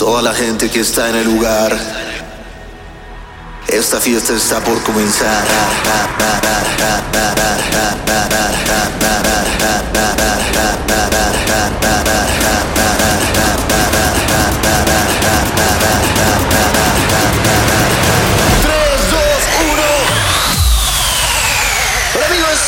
toda 0.00 0.22
la 0.22 0.32
gente 0.32 0.70
que 0.70 0.80
está 0.80 1.10
en 1.10 1.16
el 1.16 1.26
lugar. 1.26 1.78
Esta 3.68 4.00
fiesta 4.00 4.32
está 4.32 4.58
por 4.64 4.82
comenzar. 4.82 5.44
Hola 22.14 22.26
amigos, 22.26 22.58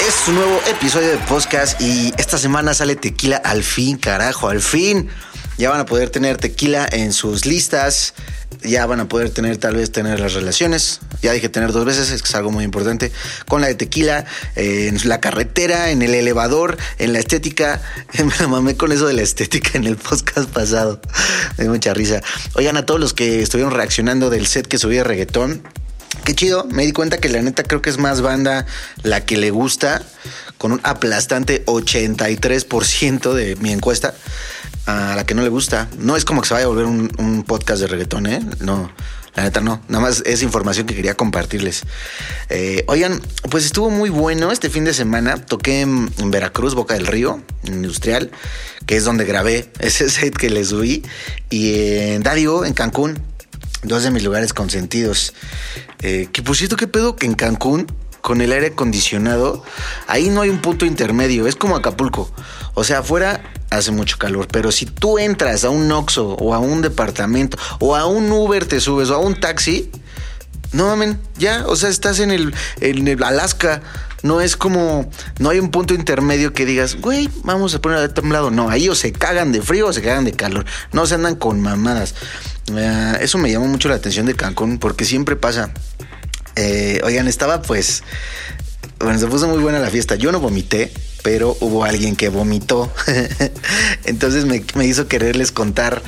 es 0.00 0.26
un 0.26 0.34
nuevo 0.34 0.60
episodio 0.66 1.10
de 1.10 1.18
podcast 1.18 1.80
y 1.80 2.12
esta 2.18 2.36
semana 2.36 2.74
sale 2.74 2.96
tequila 2.96 3.36
al 3.36 3.62
fin, 3.62 3.96
carajo, 3.96 4.48
al 4.48 4.60
fin. 4.60 5.08
Ya 5.56 5.70
van 5.70 5.80
a 5.80 5.86
poder 5.86 6.10
tener 6.10 6.36
tequila 6.36 6.86
en 6.90 7.12
sus 7.12 7.46
listas, 7.46 8.14
ya 8.62 8.86
van 8.86 9.00
a 9.00 9.08
poder 9.08 9.30
tener 9.30 9.56
tal 9.58 9.76
vez 9.76 9.92
tener 9.92 10.20
las 10.20 10.34
relaciones. 10.34 11.00
Ya 11.22 11.32
dije 11.32 11.48
tener 11.48 11.72
dos 11.72 11.84
veces, 11.84 12.10
es 12.10 12.34
algo 12.34 12.50
muy 12.50 12.64
importante. 12.64 13.12
Con 13.46 13.60
la 13.60 13.68
de 13.68 13.74
tequila, 13.74 14.24
eh, 14.56 14.88
en 14.88 15.08
la 15.08 15.20
carretera, 15.20 15.90
en 15.90 16.02
el 16.02 16.14
elevador, 16.14 16.76
en 16.98 17.12
la 17.12 17.18
estética. 17.18 17.80
Me 18.40 18.46
mamé 18.46 18.76
con 18.76 18.92
eso 18.92 19.06
de 19.06 19.14
la 19.14 19.22
estética 19.22 19.70
en 19.74 19.84
el 19.84 19.96
podcast 19.96 20.48
pasado. 20.50 21.00
Me 21.56 21.64
dio 21.64 21.72
mucha 21.72 21.94
risa. 21.94 22.22
Oigan, 22.54 22.76
a 22.76 22.86
todos 22.86 23.00
los 23.00 23.14
que 23.14 23.42
estuvieron 23.42 23.72
reaccionando 23.72 24.30
del 24.30 24.46
set 24.46 24.66
que 24.66 24.78
subí 24.78 24.96
de 24.96 25.04
reggaetón. 25.04 25.62
Qué 26.24 26.34
chido, 26.34 26.64
me 26.70 26.86
di 26.86 26.92
cuenta 26.92 27.18
que 27.18 27.28
la 27.28 27.42
neta 27.42 27.64
creo 27.64 27.82
que 27.82 27.90
es 27.90 27.98
más 27.98 28.22
banda 28.22 28.64
la 29.02 29.26
que 29.26 29.36
le 29.36 29.50
gusta, 29.50 30.02
con 30.56 30.72
un 30.72 30.80
aplastante 30.82 31.66
83% 31.66 33.34
de 33.34 33.56
mi 33.56 33.72
encuesta, 33.72 34.14
a 34.86 35.14
la 35.16 35.24
que 35.24 35.34
no 35.34 35.42
le 35.42 35.48
gusta. 35.48 35.88
No 35.98 36.16
es 36.16 36.24
como 36.24 36.42
que 36.42 36.48
se 36.48 36.54
vaya 36.54 36.66
a 36.66 36.68
volver 36.68 36.86
un, 36.86 37.44
podcast 37.46 37.80
de 37.80 37.86
reggaetón, 37.88 38.26
¿eh? 38.26 38.40
No, 38.60 38.90
la 39.34 39.42
neta 39.42 39.60
no, 39.60 39.80
nada 39.88 40.02
más 40.02 40.22
es 40.24 40.42
información 40.42 40.86
que 40.86 40.94
quería 40.94 41.14
compartirles. 41.14 41.82
Eh, 42.48 42.84
oigan, 42.86 43.20
pues 43.50 43.64
estuvo 43.64 43.90
muy 43.90 44.10
bueno 44.10 44.52
este 44.52 44.70
fin 44.70 44.84
de 44.84 44.94
semana, 44.94 45.36
toqué 45.36 45.82
en, 45.82 46.10
Veracruz, 46.30 46.74
Boca 46.74 46.94
del 46.94 47.06
Río, 47.06 47.42
Industrial, 47.64 48.30
que 48.86 48.96
es 48.96 49.04
donde 49.04 49.24
grabé 49.24 49.70
ese 49.80 50.08
set 50.10 50.36
que 50.36 50.50
les 50.50 50.68
subí, 50.68 51.02
y 51.50 51.98
en 51.98 52.22
Dario, 52.22 52.64
en 52.64 52.74
Cancún 52.74 53.18
dos 53.84 54.02
de 54.02 54.10
mis 54.10 54.24
lugares 54.24 54.52
consentidos. 54.52 55.34
Eh, 56.02 56.28
que 56.32 56.42
por 56.42 56.56
cierto, 56.56 56.76
qué 56.76 56.86
pedo 56.86 57.16
que 57.16 57.26
en 57.26 57.34
Cancún, 57.34 57.86
con 58.24 58.40
el 58.40 58.52
aire 58.52 58.68
acondicionado, 58.68 59.62
ahí 60.06 60.30
no 60.30 60.40
hay 60.40 60.48
un 60.48 60.62
punto 60.62 60.86
intermedio, 60.86 61.46
es 61.46 61.56
como 61.56 61.76
Acapulco. 61.76 62.30
O 62.72 62.82
sea, 62.82 63.00
afuera 63.00 63.42
hace 63.68 63.90
mucho 63.90 64.16
calor, 64.16 64.48
pero 64.50 64.72
si 64.72 64.86
tú 64.86 65.18
entras 65.18 65.62
a 65.62 65.68
un 65.68 65.92
Oxxo 65.92 66.28
o 66.28 66.54
a 66.54 66.58
un 66.58 66.80
departamento 66.80 67.58
o 67.80 67.94
a 67.94 68.06
un 68.06 68.32
Uber 68.32 68.64
te 68.64 68.80
subes 68.80 69.10
o 69.10 69.16
a 69.16 69.18
un 69.18 69.38
taxi, 69.38 69.90
no 70.72 70.86
mamen, 70.86 71.20
ya, 71.36 71.66
o 71.66 71.76
sea, 71.76 71.90
estás 71.90 72.18
en 72.18 72.30
el, 72.30 72.54
en 72.80 73.06
el 73.08 73.22
Alaska. 73.22 73.82
No 74.22 74.40
es 74.40 74.56
como, 74.56 75.10
no 75.38 75.50
hay 75.50 75.58
un 75.58 75.70
punto 75.70 75.92
intermedio 75.92 76.54
que 76.54 76.64
digas, 76.64 76.96
güey, 76.98 77.28
vamos 77.42 77.74
a 77.74 77.82
poner 77.82 77.98
a 77.98 78.14
temblado. 78.14 78.50
No, 78.50 78.70
ahí 78.70 78.88
o 78.88 78.94
se 78.94 79.12
cagan 79.12 79.52
de 79.52 79.60
frío 79.60 79.88
o 79.88 79.92
se 79.92 80.00
cagan 80.00 80.24
de 80.24 80.32
calor. 80.32 80.64
No 80.92 81.04
se 81.04 81.16
andan 81.16 81.34
con 81.34 81.60
mamadas. 81.60 82.14
Eh, 82.74 83.18
eso 83.20 83.36
me 83.36 83.52
llamó 83.52 83.66
mucho 83.66 83.90
la 83.90 83.96
atención 83.96 84.24
de 84.24 84.34
Cancún 84.34 84.78
porque 84.78 85.04
siempre 85.04 85.36
pasa. 85.36 85.74
Oigan, 87.04 87.28
estaba 87.28 87.60
pues, 87.60 88.02
bueno, 88.98 89.18
se 89.18 89.26
puso 89.26 89.46
muy 89.46 89.58
buena 89.58 89.78
la 89.78 89.90
fiesta. 89.90 90.14
Yo 90.14 90.32
no 90.32 90.40
vomité, 90.40 90.90
pero 91.22 91.54
hubo 91.60 91.84
alguien 91.84 92.16
que 92.16 92.30
vomitó. 92.30 92.90
Entonces 94.04 94.46
me, 94.46 94.64
me, 94.74 94.86
hizo 94.86 95.06
quererles 95.06 95.52
contar. 95.52 96.02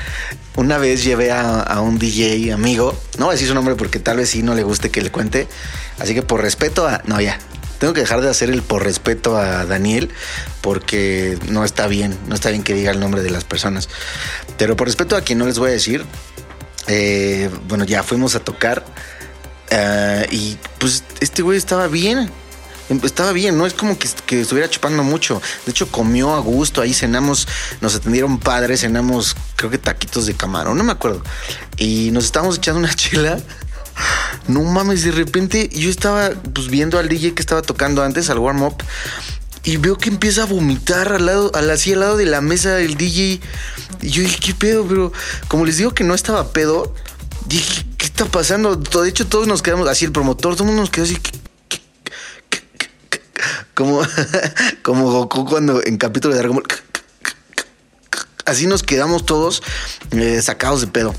Una 0.57 0.79
vez 0.79 1.05
llevé 1.05 1.33
a, 1.33 1.61
a, 1.61 1.83
un 1.83 1.99
DJ 1.99 2.51
amigo, 2.55 2.99
no 3.19 3.27
voy 3.27 3.33
a 3.33 3.35
decir 3.35 3.47
su 3.47 3.55
nombre 3.55 3.75
porque 3.75 3.99
tal 3.99 4.17
vez 4.17 4.31
sí 4.31 4.43
no 4.43 4.55
le 4.55 4.63
guste 4.63 4.91
que 4.91 5.03
le 5.03 5.13
cuente. 5.13 5.49
Así 5.99 6.15
que 6.15 6.23
por 6.23 6.41
respeto 6.41 6.89
a. 6.89 7.03
No, 7.05 7.21
ya. 7.21 7.39
Tengo 7.79 7.93
que 7.93 8.01
dejar 8.01 8.23
de 8.23 8.31
hacer 8.31 8.49
el 8.49 8.62
por 8.62 8.83
respeto 8.83 9.37
a 9.37 9.67
Daniel 9.67 10.09
porque 10.62 11.39
no 11.51 11.62
está 11.62 11.89
bien, 11.89 12.17
no 12.27 12.35
está 12.35 12.49
bien 12.49 12.62
que 12.62 12.73
diga 12.73 12.91
el 12.91 13.01
nombre 13.01 13.23
de 13.23 13.29
las 13.29 13.45
personas. 13.45 13.91
Pero 14.56 14.77
por 14.77 14.87
respeto 14.87 15.15
a 15.15 15.21
quien 15.21 15.39
no 15.39 15.45
les 15.45 15.59
voy 15.59 15.69
a 15.69 15.73
decir, 15.73 16.06
eh, 16.87 17.51
bueno, 17.69 17.85
ya 17.85 18.03
fuimos 18.03 18.35
a 18.35 18.41
tocar 18.41 18.87
uh, 19.72 20.32
y 20.32 20.56
pues 20.78 21.04
este 21.21 21.43
güey 21.43 21.59
estaba 21.59 21.88
bien. 21.88 22.31
Estaba 23.03 23.32
bien, 23.32 23.59
no 23.59 23.66
es 23.66 23.72
como 23.72 23.99
que, 23.99 24.09
que, 24.27 24.43
estuviera 24.43 24.71
chupando 24.71 25.03
mucho. 25.03 25.43
De 25.65 25.72
hecho, 25.72 25.91
comió 25.91 26.34
a 26.34 26.38
gusto. 26.38 26.81
Ahí 26.81 26.94
cenamos, 26.94 27.49
nos 27.81 27.97
atendieron 27.97 28.38
padres, 28.38 28.82
cenamos, 28.82 29.34
creo 29.56 29.72
que 29.72 29.78
taquitos 29.78 30.26
de 30.26 30.34
camarón, 30.34 30.78
no 30.78 30.84
me 30.84 30.93
acuerdo. 30.93 31.21
Y 31.76 32.10
nos 32.12 32.26
estábamos 32.26 32.59
echando 32.59 32.78
una 32.78 32.94
chela. 32.94 33.41
No 34.47 34.62
mames, 34.62 35.03
de 35.03 35.10
repente 35.10 35.69
yo 35.72 35.91
estaba 35.91 36.31
pues 36.31 36.69
viendo 36.69 36.99
al 36.99 37.09
DJ 37.09 37.34
que 37.34 37.43
estaba 37.43 37.62
tocando 37.62 38.03
antes, 38.05 38.31
al 38.31 38.38
warm 38.38 38.62
up, 38.62 38.76
y 39.65 39.78
veo 39.78 39.99
que 39.99 40.10
empieza 40.10 40.43
a 40.43 40.47
vomitar 40.47 41.12
al 41.12 41.26
lado, 41.26 41.50
al, 41.55 41.69
así 41.71 41.93
al 41.93 42.00
lado 42.00 42.16
de 42.16 42.26
la 42.26 42.41
mesa 42.41 42.75
del 42.75 42.97
DJ. 42.97 43.41
Y 44.00 44.09
yo 44.10 44.22
dije, 44.22 44.38
¿qué 44.38 44.55
pedo? 44.55 44.87
Pero 44.87 45.12
como 45.49 45.65
les 45.65 45.78
digo 45.78 45.93
que 45.93 46.05
no 46.05 46.15
estaba 46.15 46.53
pedo, 46.53 46.94
dije, 47.49 47.84
¿qué 47.96 47.96
está 48.16 48.25
pasando? 48.25 48.77
De 48.77 49.09
hecho, 49.09 49.27
todos 49.27 49.47
nos 49.47 49.60
quedamos 49.60 49.87
así, 49.88 50.06
el 50.06 50.12
promotor, 50.12 50.54
todo 50.54 50.65
el 50.65 50.69
mundo 50.69 50.81
nos 50.81 50.91
quedó 50.91 51.04
así. 51.04 51.19
Como, 53.75 54.00
como 54.82 55.12
Goku 55.12 55.44
cuando 55.44 55.84
en 55.84 55.99
capítulo 55.99 56.34
de 56.34 56.41
Dragon 56.41 56.56
Ball. 56.56 56.66
Así 58.47 58.66
nos 58.66 58.82
quedamos 58.82 59.26
todos 59.26 59.62
eh, 60.12 60.41
sacados 60.41 60.81
de 60.81 60.87
pedo. 60.87 61.15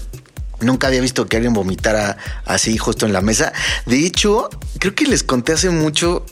Nunca 0.59 0.87
había 0.87 1.01
visto 1.01 1.27
que 1.27 1.35
alguien 1.35 1.53
vomitara 1.53 2.17
así 2.45 2.77
justo 2.79 3.05
en 3.05 3.13
la 3.13 3.21
mesa. 3.21 3.53
De 3.85 4.03
hecho, 4.03 4.49
creo 4.79 4.95
que 4.95 5.05
les 5.05 5.21
conté 5.21 5.53
hace 5.53 5.69
mucho. 5.69 6.25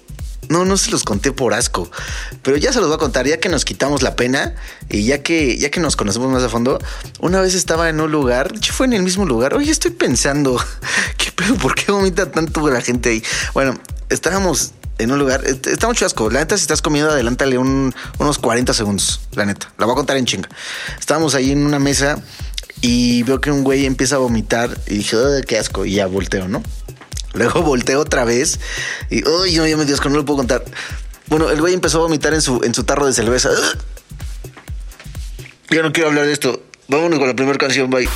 No, 0.50 0.66
no 0.66 0.78
se 0.78 0.92
los 0.92 1.04
conté 1.04 1.32
por 1.32 1.54
asco, 1.54 1.90
pero 2.42 2.58
ya 2.58 2.72
se 2.72 2.80
los 2.80 2.88
voy 2.88 2.96
a 2.96 3.00
contar 3.00 3.28
ya 3.28 3.40
que 3.40 3.50
nos 3.50 3.66
quitamos 3.66 4.02
la 4.02 4.16
pena 4.16 4.56
y 4.90 5.04
ya 5.04 5.24
que 5.24 5.58
ya 5.58 5.70
que 5.70 5.80
nos 5.80 5.96
conocemos 5.96 6.32
más 6.32 6.44
a 6.44 6.50
fondo. 6.50 6.80
Una 7.20 7.42
vez 7.42 7.56
estaba 7.56 7.90
en 7.90 8.00
un 8.00 8.12
lugar, 8.12 8.54
de 8.54 8.68
fue 8.72 8.86
en 8.86 8.94
el 8.94 9.04
mismo 9.04 9.26
lugar. 9.26 9.54
Oye, 9.54 9.72
estoy 9.72 9.92
pensando, 9.92 10.58
¿qué 11.18 11.32
pedo? 11.32 11.56
¿Por 11.56 11.76
qué 11.76 11.92
vomita 11.92 12.32
tanto 12.32 12.70
la 12.70 12.82
gente 12.82 13.10
ahí? 13.10 13.24
Bueno, 13.54 13.80
estábamos 14.10 14.74
en 14.98 15.12
un 15.12 15.20
lugar, 15.20 15.44
está 15.46 15.88
mucho 15.88 16.06
asco. 16.06 16.30
La 16.30 16.40
neta, 16.40 16.58
si 16.58 16.62
estás 16.62 16.82
comiendo, 16.82 17.12
adelántale 17.12 17.58
un, 17.58 17.94
unos 18.20 18.38
40 18.38 18.74
segundos. 18.74 19.22
La 19.34 19.46
neta, 19.46 19.72
la 19.78 19.86
voy 19.86 19.94
a 19.94 19.96
contar 19.96 20.18
en 20.18 20.26
chinga. 20.26 20.50
Estábamos 21.00 21.36
ahí 21.36 21.52
en 21.52 21.66
una 21.66 21.80
mesa 21.80 22.22
y 22.82 23.24
veo 23.24 23.42
que 23.42 23.52
un 23.52 23.64
güey 23.64 23.86
empieza 23.86 24.16
a 24.16 24.20
vomitar 24.20 24.78
y 24.88 24.98
dije, 24.98 25.16
oh, 25.18 25.42
qué 25.48 25.58
asco, 25.58 25.86
y 25.86 25.96
ya 25.96 26.08
volteo, 26.08 26.48
¿no? 26.48 26.62
Luego 27.36 27.62
volteo 27.62 28.00
otra 28.00 28.24
vez 28.26 28.60
y, 29.10 29.28
uy, 29.28 29.56
no, 29.56 29.68
ya 29.68 29.78
me 29.78 29.86
dio 29.86 29.96
asco, 29.96 30.10
no 30.10 30.16
lo 30.18 30.26
puedo 30.26 30.38
contar. 30.38 30.64
Bueno, 31.28 31.50
el 31.50 31.60
güey 31.60 31.74
empezó 31.74 32.00
a 32.00 32.02
vomitar 32.02 32.34
en 32.34 32.42
su, 32.42 32.64
en 32.64 32.74
su 32.74 32.84
tarro 32.84 33.06
de 33.06 33.14
cerveza. 33.14 33.50
Ya 35.70 35.82
no 35.82 35.92
quiero 35.92 36.10
hablar 36.10 36.26
de 36.26 36.34
esto. 36.34 36.62
Vámonos 36.88 37.20
con 37.20 37.28
la 37.28 37.36
primera 37.36 37.58
canción, 37.58 37.90
bye. 37.90 38.08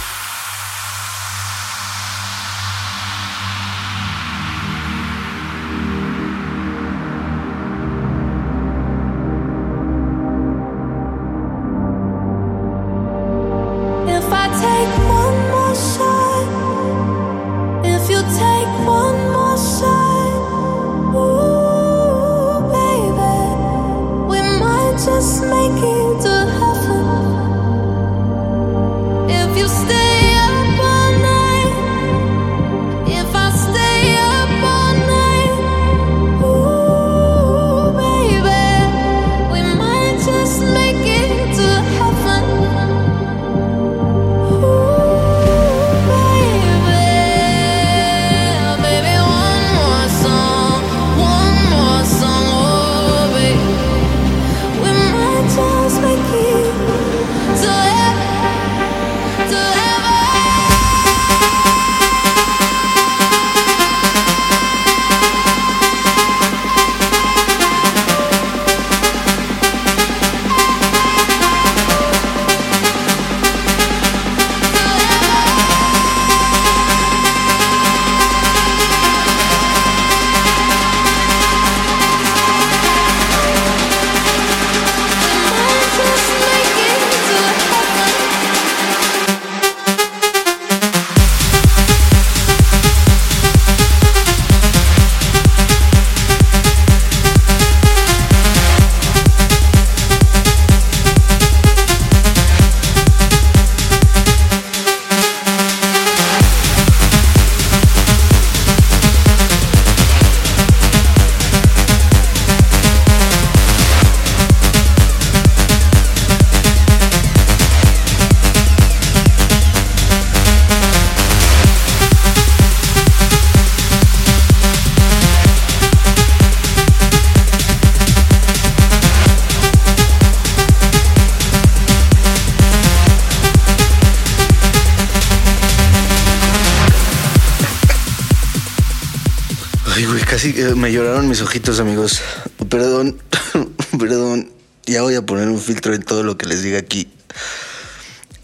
Casi 140.39 140.53
me 140.73 140.89
lloraron 140.93 141.27
mis 141.27 141.41
ojitos, 141.41 141.81
amigos. 141.81 142.21
Perdón, 142.69 143.17
perdón. 143.99 144.49
Ya 144.85 145.01
voy 145.01 145.15
a 145.15 145.21
poner 145.21 145.49
un 145.49 145.59
filtro 145.59 145.93
en 145.93 146.01
todo 146.01 146.23
lo 146.23 146.37
que 146.37 146.45
les 146.45 146.63
diga 146.63 146.79
aquí. 146.79 147.11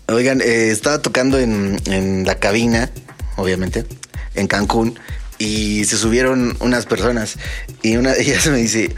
Oigan, 0.09 0.42
eh, 0.42 0.71
estaba 0.71 1.01
tocando 1.01 1.39
en, 1.39 1.80
en 1.86 2.25
la 2.25 2.36
cabina, 2.36 2.92
obviamente, 3.38 3.86
en 4.33 4.47
Cancún, 4.47 5.00
y 5.38 5.86
se 5.86 5.97
subieron 5.97 6.57
unas 6.59 6.86
personas. 6.86 7.38
Y 7.81 7.95
una 7.95 8.12
de 8.12 8.24
ellas 8.24 8.45
me 8.51 8.57
dice, 8.57 8.94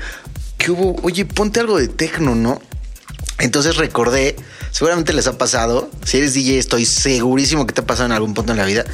¿qué 0.58 0.72
hubo? 0.72 0.96
Oye, 1.04 1.24
ponte 1.26 1.60
algo 1.60 1.78
de 1.78 1.90
tecno, 1.90 2.34
¿no? 2.34 2.60
Entonces 3.38 3.78
recordé, 3.78 4.36
seguramente 4.72 5.14
les 5.14 5.28
ha 5.28 5.38
pasado, 5.38 5.92
si 6.04 6.18
eres 6.18 6.34
DJ 6.34 6.58
estoy 6.58 6.88
segurísimo 6.88 7.68
que 7.68 7.74
te 7.74 7.82
ha 7.82 7.86
pasado 7.86 8.08
en 8.08 8.14
algún 8.14 8.34
punto 8.34 8.54
en 8.54 8.58
la 8.58 8.66
vida, 8.66 8.86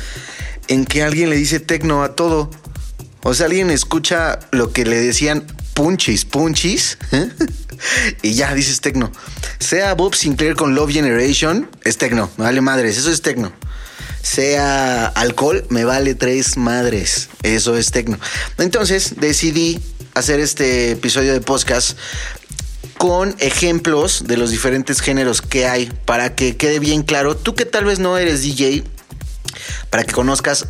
en 0.67 0.83
que 0.83 1.03
alguien 1.03 1.29
le 1.29 1.37
dice 1.37 1.61
tecno 1.61 2.03
a 2.03 2.17
todo. 2.17 2.51
O 3.23 3.33
sea, 3.33 3.45
alguien 3.45 3.71
escucha 3.71 4.39
lo 4.51 4.71
que 4.71 4.85
le 4.85 4.97
decían 4.97 5.45
punchis, 5.73 6.25
punchis, 6.25 6.97
y 8.21 8.33
ya 8.33 8.53
dices 8.53 8.81
tecno. 8.81 9.11
Sea 9.59 9.93
Bob 9.95 10.15
Sinclair 10.15 10.55
con 10.55 10.75
Love 10.75 10.91
Generation, 10.91 11.69
es 11.83 11.97
tecno, 11.97 12.29
me 12.37 12.45
vale 12.45 12.61
madres, 12.61 12.97
eso 12.97 13.11
es 13.11 13.21
tecno. 13.21 13.51
Sea 14.21 15.07
alcohol, 15.07 15.65
me 15.69 15.83
vale 15.83 16.15
tres 16.15 16.57
madres, 16.57 17.29
eso 17.43 17.77
es 17.77 17.91
tecno. 17.91 18.19
Entonces 18.57 19.15
decidí 19.17 19.81
hacer 20.13 20.39
este 20.39 20.91
episodio 20.91 21.33
de 21.33 21.41
podcast 21.41 21.97
con 22.97 23.35
ejemplos 23.39 24.25
de 24.27 24.37
los 24.37 24.51
diferentes 24.51 25.01
géneros 25.01 25.41
que 25.41 25.67
hay 25.67 25.91
para 26.05 26.35
que 26.35 26.55
quede 26.55 26.79
bien 26.79 27.03
claro, 27.03 27.35
tú 27.35 27.55
que 27.55 27.65
tal 27.65 27.85
vez 27.85 27.99
no 27.99 28.17
eres 28.17 28.43
DJ, 28.43 28.83
para 29.89 30.03
que 30.03 30.13
conozcas 30.13 30.67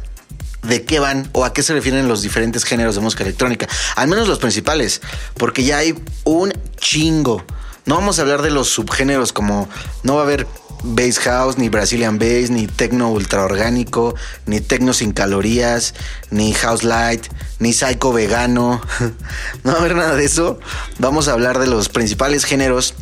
de 0.63 0.83
qué 0.83 0.99
van 0.99 1.29
o 1.33 1.45
a 1.45 1.53
qué 1.53 1.63
se 1.63 1.73
refieren 1.73 2.07
los 2.07 2.21
diferentes 2.21 2.63
géneros 2.63 2.95
de 2.95 3.01
música 3.01 3.23
electrónica, 3.23 3.67
al 3.95 4.07
menos 4.07 4.27
los 4.27 4.39
principales, 4.39 5.01
porque 5.35 5.63
ya 5.63 5.77
hay 5.77 5.95
un 6.23 6.53
chingo. 6.77 7.43
No 7.85 7.95
vamos 7.95 8.17
a 8.17 8.21
hablar 8.21 8.41
de 8.41 8.49
los 8.49 8.69
subgéneros 8.69 9.33
como 9.33 9.67
no 10.03 10.15
va 10.15 10.21
a 10.21 10.23
haber 10.23 10.47
bass 10.83 11.19
house, 11.19 11.57
ni 11.57 11.69
Brazilian 11.69 12.19
bass, 12.19 12.49
ni 12.49 12.67
techno 12.67 13.09
ultra 13.09 13.43
orgánico, 13.43 14.15
ni 14.45 14.59
techno 14.59 14.93
sin 14.93 15.13
calorías, 15.13 15.93
ni 16.29 16.53
house 16.53 16.83
light, 16.83 17.25
ni 17.59 17.73
psycho 17.73 18.13
vegano. 18.13 18.81
no 19.63 19.71
va 19.71 19.77
a 19.77 19.79
haber 19.79 19.95
nada 19.95 20.15
de 20.15 20.25
eso. 20.25 20.59
Vamos 20.99 21.27
a 21.27 21.33
hablar 21.33 21.59
de 21.59 21.67
los 21.67 21.89
principales 21.89 22.45
géneros 22.45 22.93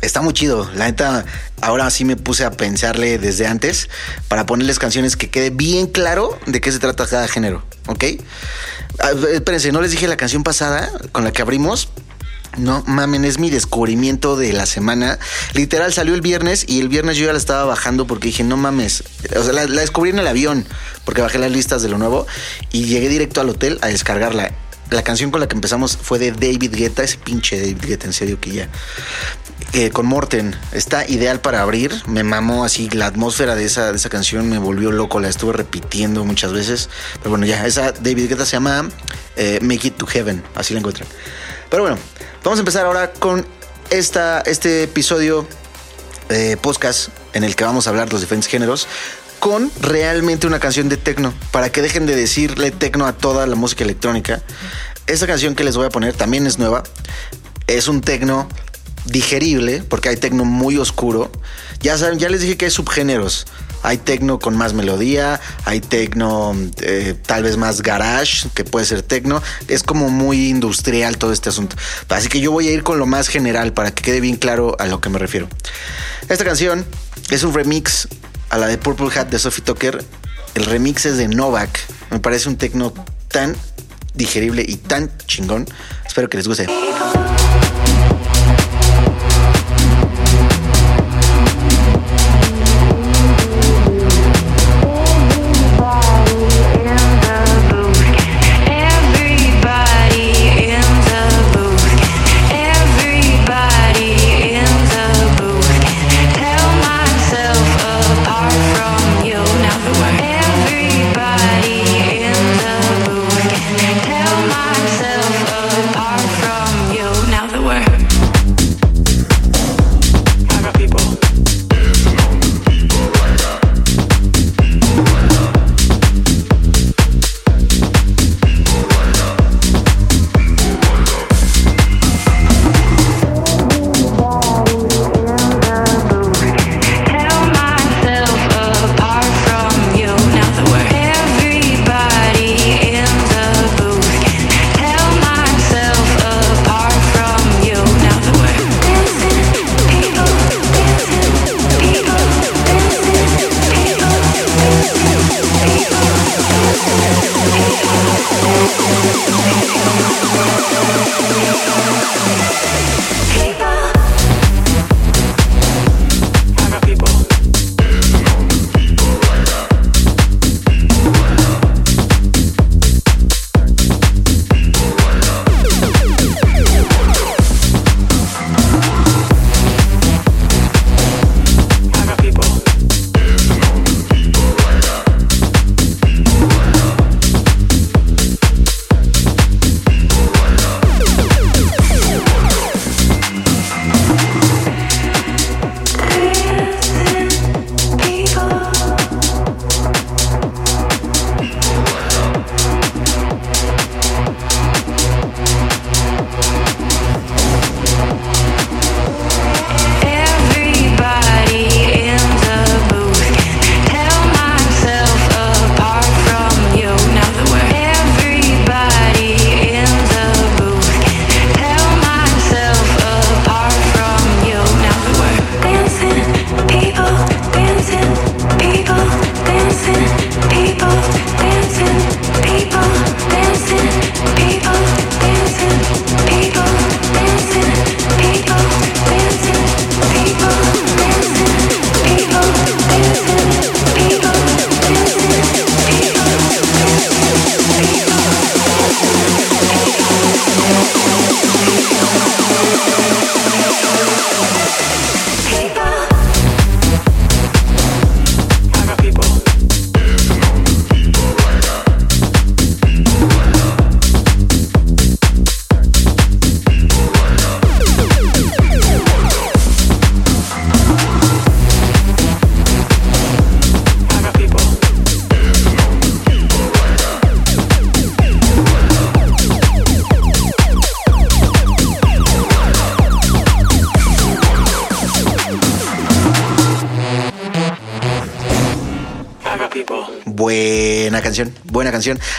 Está 0.00 0.22
muy 0.22 0.32
chido. 0.32 0.70
La 0.74 0.86
neta, 0.86 1.24
ahora 1.60 1.90
sí 1.90 2.04
me 2.04 2.16
puse 2.16 2.44
a 2.44 2.50
pensarle 2.50 3.18
desde 3.18 3.46
antes 3.46 3.88
para 4.28 4.46
ponerles 4.46 4.78
canciones 4.78 5.16
que 5.16 5.30
quede 5.30 5.50
bien 5.50 5.86
claro 5.86 6.38
de 6.46 6.60
qué 6.60 6.72
se 6.72 6.78
trata 6.78 7.06
cada 7.06 7.28
género. 7.28 7.62
¿Ok? 7.86 8.04
Espérense, 9.32 9.72
no 9.72 9.80
les 9.80 9.90
dije 9.90 10.08
la 10.08 10.16
canción 10.16 10.42
pasada 10.42 10.90
con 11.12 11.24
la 11.24 11.32
que 11.32 11.42
abrimos. 11.42 11.90
No 12.56 12.82
mamen, 12.86 13.24
es 13.24 13.38
mi 13.38 13.48
descubrimiento 13.48 14.36
de 14.36 14.52
la 14.52 14.66
semana. 14.66 15.18
Literal 15.54 15.92
salió 15.92 16.14
el 16.14 16.20
viernes 16.20 16.64
y 16.66 16.80
el 16.80 16.88
viernes 16.88 17.16
yo 17.16 17.26
ya 17.26 17.32
la 17.32 17.38
estaba 17.38 17.64
bajando 17.64 18.06
porque 18.06 18.28
dije, 18.28 18.42
no 18.42 18.56
mames. 18.56 19.04
O 19.36 19.44
sea, 19.44 19.52
la, 19.52 19.66
la 19.66 19.82
descubrí 19.82 20.10
en 20.10 20.18
el 20.18 20.26
avión 20.26 20.66
porque 21.04 21.22
bajé 21.22 21.38
las 21.38 21.52
listas 21.52 21.82
de 21.82 21.88
lo 21.88 21.98
nuevo 21.98 22.26
y 22.72 22.86
llegué 22.86 23.08
directo 23.08 23.40
al 23.40 23.50
hotel 23.50 23.78
a 23.82 23.88
descargarla 23.88 24.50
la 24.90 25.02
canción 25.02 25.30
con 25.30 25.40
la 25.40 25.48
que 25.48 25.54
empezamos 25.54 25.96
fue 25.96 26.18
de 26.18 26.32
David 26.32 26.74
Guetta, 26.74 27.02
ese 27.02 27.18
pinche 27.18 27.58
David 27.60 27.78
Guetta, 27.80 28.06
en 28.06 28.12
serio 28.12 28.40
que 28.40 28.50
ya. 28.50 28.68
Eh, 29.72 29.90
con 29.90 30.04
Morten, 30.04 30.56
está 30.72 31.06
ideal 31.08 31.40
para 31.40 31.62
abrir. 31.62 31.94
Me 32.06 32.24
mamó 32.24 32.64
así 32.64 32.90
la 32.90 33.06
atmósfera 33.06 33.54
de 33.54 33.64
esa, 33.64 33.92
de 33.92 33.98
esa 33.98 34.08
canción, 34.08 34.48
me 34.48 34.58
volvió 34.58 34.90
loco, 34.90 35.20
la 35.20 35.28
estuve 35.28 35.52
repitiendo 35.52 36.24
muchas 36.24 36.52
veces. 36.52 36.88
Pero 37.18 37.30
bueno, 37.30 37.46
ya, 37.46 37.64
esa 37.64 37.92
David 37.92 38.28
Guetta 38.28 38.44
se 38.44 38.52
llama 38.52 38.88
eh, 39.36 39.60
Make 39.62 39.88
It 39.88 39.96
to 39.96 40.06
Heaven, 40.06 40.42
así 40.56 40.74
la 40.74 40.80
encuentran. 40.80 41.08
Pero 41.70 41.84
bueno, 41.84 41.98
vamos 42.42 42.58
a 42.58 42.62
empezar 42.62 42.84
ahora 42.84 43.12
con 43.12 43.46
esta, 43.90 44.40
este 44.40 44.82
episodio 44.82 45.46
de 46.28 46.56
podcast 46.56 47.10
en 47.32 47.44
el 47.44 47.54
que 47.54 47.62
vamos 47.62 47.86
a 47.86 47.90
hablar 47.90 48.08
de 48.08 48.12
los 48.14 48.22
diferentes 48.22 48.50
géneros 48.50 48.88
con 49.38 49.70
realmente 49.80 50.48
una 50.48 50.58
canción 50.58 50.88
de 50.88 50.96
tecno, 50.96 51.32
para 51.52 51.70
que 51.70 51.80
dejen 51.80 52.06
de 52.06 52.16
decirle 52.16 52.72
tecno 52.72 53.06
a 53.06 53.12
toda 53.12 53.46
la 53.46 53.54
música 53.54 53.84
electrónica. 53.84 54.42
Esta 55.06 55.28
canción 55.28 55.54
que 55.54 55.62
les 55.62 55.76
voy 55.76 55.86
a 55.86 55.90
poner 55.90 56.14
también 56.14 56.46
es 56.46 56.58
nueva. 56.58 56.82
Es 57.66 57.88
un 57.88 58.00
tecno 58.00 58.48
digerible, 59.06 59.82
porque 59.88 60.08
hay 60.08 60.16
tecno 60.16 60.44
muy 60.44 60.76
oscuro. 60.76 61.30
Ya 61.80 61.96
saben, 61.96 62.18
ya 62.18 62.28
les 62.28 62.40
dije 62.40 62.56
que 62.56 62.66
hay 62.66 62.70
subgéneros. 62.70 63.46
Hay 63.82 63.96
tecno 63.96 64.38
con 64.38 64.56
más 64.56 64.74
melodía, 64.74 65.40
hay 65.64 65.80
tecno 65.80 66.54
eh, 66.82 67.14
tal 67.24 67.42
vez 67.42 67.56
más 67.56 67.80
garage, 67.80 68.48
que 68.54 68.62
puede 68.64 68.84
ser 68.84 69.02
tecno. 69.02 69.42
Es 69.68 69.82
como 69.82 70.10
muy 70.10 70.48
industrial 70.48 71.16
todo 71.16 71.32
este 71.32 71.48
asunto. 71.48 71.76
Así 72.08 72.28
que 72.28 72.40
yo 72.40 72.52
voy 72.52 72.68
a 72.68 72.72
ir 72.72 72.82
con 72.82 72.98
lo 72.98 73.06
más 73.06 73.28
general 73.28 73.72
para 73.72 73.90
que 73.90 74.02
quede 74.02 74.20
bien 74.20 74.36
claro 74.36 74.76
a 74.78 74.86
lo 74.86 75.00
que 75.00 75.08
me 75.08 75.18
refiero. 75.18 75.48
Esta 76.28 76.44
canción 76.44 76.84
es 77.30 77.42
un 77.42 77.54
remix 77.54 78.06
a 78.50 78.58
la 78.58 78.66
de 78.66 78.76
Purple 78.76 79.08
Hat 79.18 79.28
de 79.28 79.38
Sophie 79.38 79.64
Tucker. 79.64 80.04
El 80.54 80.66
remix 80.66 81.06
es 81.06 81.16
de 81.16 81.28
Novak. 81.28 81.70
Me 82.10 82.18
parece 82.18 82.48
un 82.50 82.56
tecno 82.56 82.92
tan 83.28 83.56
digerible 84.14 84.62
y 84.66 84.76
tan 84.76 85.10
chingón. 85.26 85.66
Espero 86.06 86.28
que 86.28 86.36
les 86.36 86.46
guste. 86.46 86.66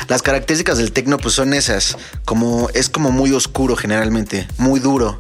Las 0.08 0.22
características 0.22 0.78
del 0.78 0.92
techno 0.92 1.18
pues 1.18 1.36
son 1.36 1.54
esas, 1.54 1.98
como 2.26 2.70
es 2.74 2.90
como 2.90 3.12
muy 3.12 3.32
oscuro 3.32 3.76
generalmente, 3.76 4.48
muy 4.58 4.80
duro. 4.80 5.18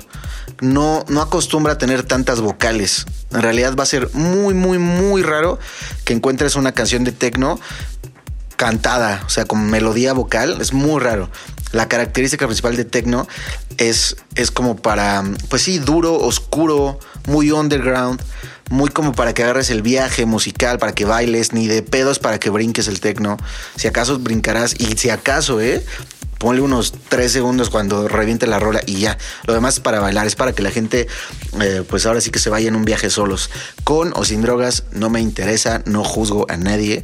No, 0.60 1.05
no 1.07 1.21
acostumbra 1.21 1.74
a 1.74 1.77
tener 1.77 2.03
tantas 2.03 2.39
vocales. 2.39 3.05
En 3.31 3.41
realidad 3.41 3.75
va 3.77 3.83
a 3.83 3.88
ser 3.88 4.13
muy, 4.13 4.53
muy, 4.53 4.77
muy 4.77 5.24
raro 5.24 5.60
que 6.05 6.13
encuentres 6.13 6.55
una 6.55 6.71
canción 6.71 7.03
de 7.03 7.12
techno 7.12 7.60
cantada, 8.57 9.24
o 9.25 9.29
sea, 9.29 9.45
con 9.45 9.71
melodía 9.71 10.13
vocal, 10.13 10.62
es 10.62 10.71
muy 10.71 11.01
raro. 11.01 11.31
La 11.71 11.88
característica 11.88 12.45
principal 12.45 12.75
de 12.75 12.86
techno 12.86 13.27
es, 13.77 14.17
es 14.36 14.51
como 14.51 14.75
para, 14.75 15.24
pues 15.50 15.63
sí, 15.63 15.79
duro, 15.79 16.15
oscuro, 16.15 17.00
muy 17.27 17.51
underground 17.51 18.21
muy 18.72 18.90
como 18.90 19.12
para 19.12 19.34
que 19.34 19.44
agarres 19.44 19.70
el 19.70 19.82
viaje 19.82 20.25
musical, 20.25 20.80
para 20.80 20.96
que 20.96 21.06
bailes, 21.06 21.54
ni 21.54 21.68
de 21.68 21.84
pedos 21.84 22.20
para 22.20 22.40
que 22.40 22.50
brinques 22.50 22.88
el 22.88 23.01
tecno. 23.01 23.38
Si 23.75 23.88
acaso 23.88 24.18
brincarás, 24.18 24.75
y 24.80 24.86
si 24.98 25.10
acaso, 25.10 25.62
¿eh? 25.62 25.86
Ponle 26.40 26.62
unos 26.62 26.94
tres 27.10 27.34
segundos 27.34 27.70
cuando 27.70 28.08
reviente 28.08 28.48
la 28.48 28.58
rola 28.58 28.82
y 28.88 29.00
ya. 29.01 29.18
Lo 29.46 29.54
demás 29.54 29.75
es 29.75 29.80
para 29.82 30.00
bailar, 30.00 30.25
es 30.25 30.36
para 30.36 30.54
que 30.54 30.63
la 30.63 30.72
gente, 30.72 31.08
eh, 31.62 31.84
pues 31.88 32.08
ahora 32.08 32.20
sí 32.20 32.32
que 32.32 32.40
se 32.40 32.50
vaya 32.50 32.68
en 32.68 32.75
un 32.75 32.86
viaje 32.86 33.12
solos. 33.12 33.51
Con 33.84 34.13
o 34.16 34.25
sin 34.25 34.42
drogas, 34.42 34.86
no 34.92 35.12
me 35.12 35.20
interesa, 35.20 35.84
no 35.86 36.04
juzgo 36.04 36.48
a 36.50 36.58
nadie, 36.58 37.04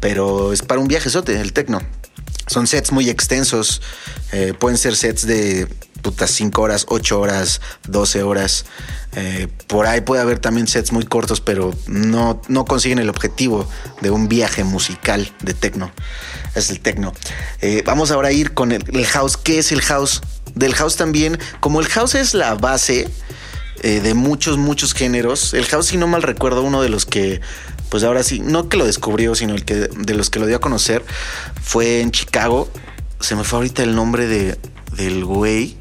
pero 0.00 0.52
es 0.52 0.60
para 0.60 0.80
un 0.80 0.88
viaje 0.88 1.08
sote, 1.08 1.40
el 1.40 1.54
tecno. 1.54 1.80
Son 2.48 2.66
sets 2.66 2.92
muy 2.92 3.08
extensos, 3.08 3.80
eh, 4.32 4.52
pueden 4.58 4.76
ser 4.76 4.94
sets 4.94 5.26
de 5.26 5.68
putas 6.02 6.30
5 6.30 6.62
horas, 6.62 6.86
8 6.88 7.20
horas, 7.20 7.60
12 7.88 8.22
horas. 8.22 8.66
Eh, 9.18 9.48
por 9.66 9.86
ahí 9.86 10.02
puede 10.02 10.20
haber 10.20 10.38
también 10.38 10.66
sets 10.66 10.92
muy 10.92 11.04
cortos, 11.04 11.40
pero 11.40 11.74
no, 11.86 12.42
no 12.48 12.64
consiguen 12.66 12.98
el 12.98 13.08
objetivo 13.08 13.68
de 14.02 14.10
un 14.10 14.28
viaje 14.28 14.62
musical 14.62 15.32
de 15.42 15.54
techno. 15.54 15.90
Es 16.54 16.70
el 16.70 16.80
techno. 16.80 17.14
Eh, 17.60 17.82
vamos 17.86 18.10
ahora 18.10 18.28
a 18.28 18.32
ir 18.32 18.52
con 18.52 18.72
el, 18.72 19.06
house. 19.06 19.36
¿Qué 19.36 19.58
es 19.58 19.72
el 19.72 19.80
house? 19.80 20.20
Del 20.54 20.74
house 20.74 20.96
también, 20.96 21.38
como 21.60 21.80
el 21.80 21.86
house 21.86 22.14
es 22.14 22.34
la 22.34 22.54
base 22.54 23.08
eh, 23.82 24.00
de 24.00 24.14
muchos, 24.14 24.58
muchos 24.58 24.94
géneros. 24.94 25.54
El 25.54 25.66
house, 25.66 25.86
si 25.86 25.96
no 25.96 26.06
mal 26.06 26.22
recuerdo, 26.22 26.62
uno 26.62 26.82
de 26.82 26.88
los 26.88 27.06
que, 27.06 27.40
pues 27.90 28.04
ahora 28.04 28.22
sí, 28.22 28.40
no 28.40 28.68
que 28.68 28.76
lo 28.76 28.86
descubrió, 28.86 29.34
sino 29.34 29.54
el 29.54 29.64
que 29.64 29.74
de 29.74 30.14
los 30.14 30.30
que 30.30 30.38
lo 30.38 30.46
dio 30.46 30.56
a 30.56 30.60
conocer 30.60 31.04
fue 31.62 32.00
en 32.00 32.10
Chicago. 32.10 32.70
Se 33.20 33.34
me 33.34 33.44
fue 33.44 33.58
ahorita 33.58 33.82
el 33.82 33.94
nombre 33.94 34.26
de, 34.26 34.58
del 34.96 35.24
güey 35.24 35.76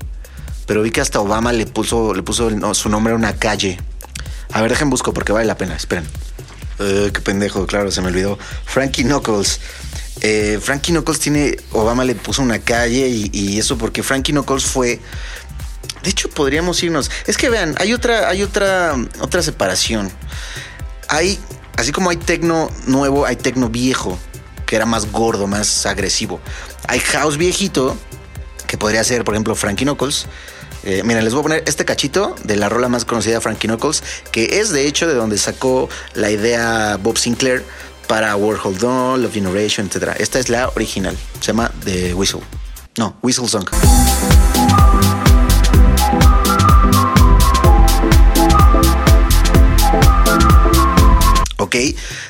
pero 0.66 0.82
vi 0.82 0.92
que 0.92 1.02
hasta 1.02 1.20
Obama 1.20 1.54
le 1.54 1.66
puso, 1.66 2.14
le 2.14 2.24
puso 2.24 2.50
su 2.74 2.90
nombre 2.90 3.14
a 3.14 3.16
una 3.16 3.36
calle. 3.36 3.80
A 4.52 4.62
ver, 4.62 4.72
dejen 4.72 4.90
busco 4.90 5.14
porque 5.14 5.32
vale 5.32 5.46
la 5.46 5.58
pena. 5.58 5.76
Esperen. 5.76 6.06
Eh, 6.80 7.12
qué 7.14 7.22
pendejo, 7.22 7.66
claro, 7.68 7.92
se 7.92 8.02
me 8.02 8.08
olvidó. 8.08 8.38
Frankie 8.66 9.04
Knuckles. 9.04 9.60
Eh, 10.22 10.60
Frankie 10.62 10.92
Knuckles 10.92 11.20
tiene. 11.20 11.58
Obama 11.72 12.04
le 12.04 12.16
puso 12.16 12.42
una 12.42 12.60
calle 12.60 13.08
y, 13.08 13.60
eso 13.60 13.78
porque 13.78 14.04
Frankie 14.04 14.32
Knuckles 14.32 14.66
fue. 14.66 15.00
De 16.04 16.10
hecho, 16.10 16.30
podríamos 16.30 16.82
irnos. 16.84 17.10
Es 17.26 17.38
que 17.38 17.50
vean, 17.50 17.76
hay 17.80 17.94
otra, 17.94 18.30
hay 18.30 18.44
otra, 18.44 18.96
otra 19.20 19.42
separación. 19.42 20.12
Hay, 21.08 21.40
así 21.78 21.92
como 21.92 22.10
hay 22.10 22.18
tecno 22.18 22.70
nuevo, 22.86 23.26
hay 23.26 23.36
tecno 23.36 23.70
viejo, 23.70 24.18
que 24.66 24.76
era 24.76 24.86
más 24.86 25.12
gordo, 25.12 25.48
más 25.48 25.86
agresivo. 25.86 26.40
Hay 26.88 27.00
house 27.00 27.38
viejito, 27.38 27.98
que 28.68 28.78
podría 28.78 29.04
ser, 29.04 29.24
por 29.24 29.34
ejemplo, 29.34 29.56
Frankie 29.56 29.84
Knuckles 29.84 30.28
eh, 30.86 31.02
miren, 31.04 31.24
les 31.24 31.34
voy 31.34 31.42
a 31.42 31.44
poner 31.44 31.64
este 31.66 31.84
cachito 31.84 32.36
de 32.44 32.56
la 32.56 32.70
rola 32.70 32.90
más 32.90 33.06
conocida 33.06 33.42
Frankie 33.42 33.68
Knuckles, 33.68 34.04
que 34.32 34.60
es 34.60 34.70
de 34.70 34.88
hecho 34.88 35.08
de 35.08 35.16
donde 35.16 35.38
sacó 35.38 35.90
la 36.14 36.30
idea 36.30 36.98
Bob 37.02 37.18
Sinclair 37.18 37.64
para 38.08 38.36
World 38.36 38.62
Hold 38.64 38.84
On, 38.84 39.22
Love 39.22 39.34
Generation, 39.34 39.90
etc. 39.92 40.16
Esta 40.20 40.40
es 40.40 40.50
la 40.50 40.70
original, 40.70 41.18
se 41.40 41.48
llama 41.48 41.72
The 41.84 42.14
Whistle. 42.14 42.42
No, 42.98 43.18
Whistle 43.22 43.48
Song. 43.48 43.68
¿ok? 51.58 51.76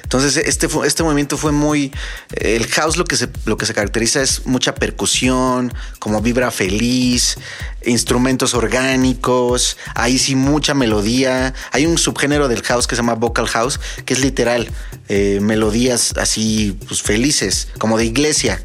Entonces 0.05 0.37
este, 0.37 0.67
este 0.85 1.01
movimiento 1.01 1.35
fue 1.35 1.51
muy... 1.51 1.91
El 2.29 2.67
house 2.67 2.95
lo 2.95 3.05
que, 3.05 3.15
se, 3.15 3.27
lo 3.45 3.57
que 3.57 3.65
se 3.65 3.73
caracteriza 3.73 4.21
es 4.21 4.45
mucha 4.45 4.75
percusión, 4.75 5.73
como 5.97 6.21
vibra 6.21 6.51
feliz, 6.51 7.37
instrumentos 7.83 8.53
orgánicos, 8.53 9.77
ahí 9.95 10.19
sí 10.19 10.35
mucha 10.35 10.75
melodía. 10.75 11.55
Hay 11.71 11.87
un 11.87 11.97
subgénero 11.97 12.47
del 12.47 12.61
house 12.61 12.85
que 12.85 12.95
se 12.95 13.01
llama 13.01 13.15
vocal 13.15 13.47
house, 13.47 13.79
que 14.05 14.13
es 14.13 14.19
literal, 14.19 14.69
eh, 15.09 15.39
melodías 15.41 16.13
así 16.17 16.77
pues, 16.87 17.01
felices, 17.01 17.69
como 17.79 17.97
de 17.97 18.05
iglesia, 18.05 18.61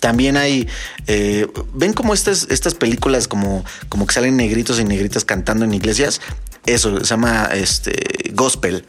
también 0.00 0.36
hay. 0.36 0.68
Eh, 1.06 1.46
¿Ven 1.74 1.92
como 1.92 2.14
estas, 2.14 2.46
estas 2.50 2.74
películas 2.74 3.28
como, 3.28 3.64
como 3.88 4.06
que 4.06 4.14
salen 4.14 4.36
negritos 4.36 4.78
y 4.80 4.84
negritas 4.84 5.24
cantando 5.24 5.64
en 5.64 5.74
iglesias? 5.74 6.20
Eso 6.66 6.98
se 6.98 7.04
llama 7.04 7.48
este, 7.52 8.30
gospel. 8.34 8.84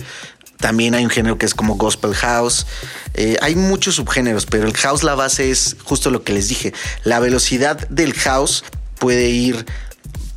También 0.60 0.94
hay 0.94 1.06
un 1.06 1.10
género 1.10 1.38
que 1.38 1.46
es 1.46 1.56
como 1.56 1.76
gospel 1.76 2.14
house. 2.14 2.66
Eh, 3.14 3.38
hay 3.42 3.56
muchos 3.56 3.96
subgéneros, 3.96 4.46
pero 4.46 4.68
el 4.68 4.76
house 4.76 5.04
la 5.04 5.16
base 5.16 5.52
es 5.52 5.78
justo 5.84 6.12
lo 6.12 6.24
que 6.24 6.34
les 6.34 6.50
dije. 6.50 6.74
La 7.04 7.20
velocidad 7.20 7.88
del 7.90 8.14
house 8.14 8.64
puede 9.00 9.30
ir, 9.30 9.66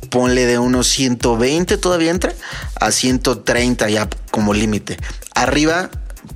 ponle 0.09 0.45
de 0.45 0.59
unos 0.59 0.87
120 0.87 1.77
todavía 1.77 2.11
entra, 2.11 2.33
a 2.79 2.91
130 2.91 3.89
ya 3.89 4.09
como 4.31 4.53
límite. 4.53 4.97
Arriba 5.35 5.89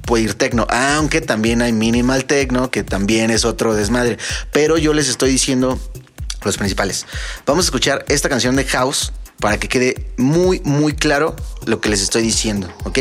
puede 0.05 0.25
ir 0.25 0.33
tecno, 0.33 0.67
aunque 0.69 1.21
también 1.21 1.61
hay 1.61 1.71
minimal 1.71 2.25
tecno, 2.25 2.69
que 2.71 2.83
también 2.83 3.31
es 3.31 3.45
otro 3.45 3.73
desmadre. 3.73 4.17
Pero 4.51 4.77
yo 4.77 4.93
les 4.93 5.07
estoy 5.07 5.31
diciendo 5.31 5.79
los 6.43 6.57
principales. 6.57 7.05
Vamos 7.45 7.65
a 7.65 7.67
escuchar 7.67 8.05
esta 8.09 8.27
canción 8.29 8.55
de 8.55 8.65
house 8.65 9.13
para 9.39 9.59
que 9.59 9.67
quede 9.67 10.07
muy, 10.17 10.61
muy 10.63 10.93
claro 10.93 11.35
lo 11.65 11.81
que 11.81 11.89
les 11.89 12.01
estoy 12.01 12.21
diciendo, 12.21 12.71
¿ok? 12.85 12.99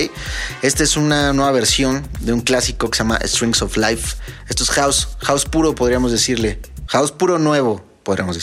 Esta 0.62 0.82
es 0.82 0.96
una 0.96 1.32
nueva 1.32 1.52
versión 1.52 2.06
de 2.20 2.32
un 2.32 2.40
clásico 2.40 2.90
que 2.90 2.96
se 2.96 3.04
llama 3.04 3.18
Strings 3.24 3.62
of 3.62 3.76
Life. 3.76 4.16
Esto 4.48 4.64
es 4.64 4.70
house, 4.70 5.08
house 5.20 5.44
puro 5.44 5.74
podríamos 5.74 6.12
decirle, 6.12 6.60
house 6.88 7.12
puro 7.12 7.38
nuevo, 7.38 7.84
podríamos 8.02 8.36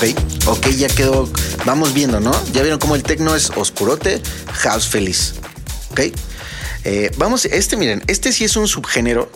decirle. 0.00 0.94
quedó, 0.94 1.28
vamos 1.64 1.94
viendo, 1.94 2.20
¿no? 2.20 2.32
Ya 2.52 2.62
vieron 2.62 2.78
cómo 2.78 2.94
el 2.94 3.02
techno 3.02 3.34
es 3.34 3.50
oscurote, 3.50 4.20
house 4.52 4.86
feliz. 4.86 5.34
¿Ok? 5.90 6.00
Eh, 6.84 7.10
vamos, 7.16 7.44
este, 7.46 7.76
miren, 7.76 8.02
este 8.06 8.32
sí 8.32 8.44
es 8.44 8.56
un 8.56 8.68
subgénero, 8.68 9.30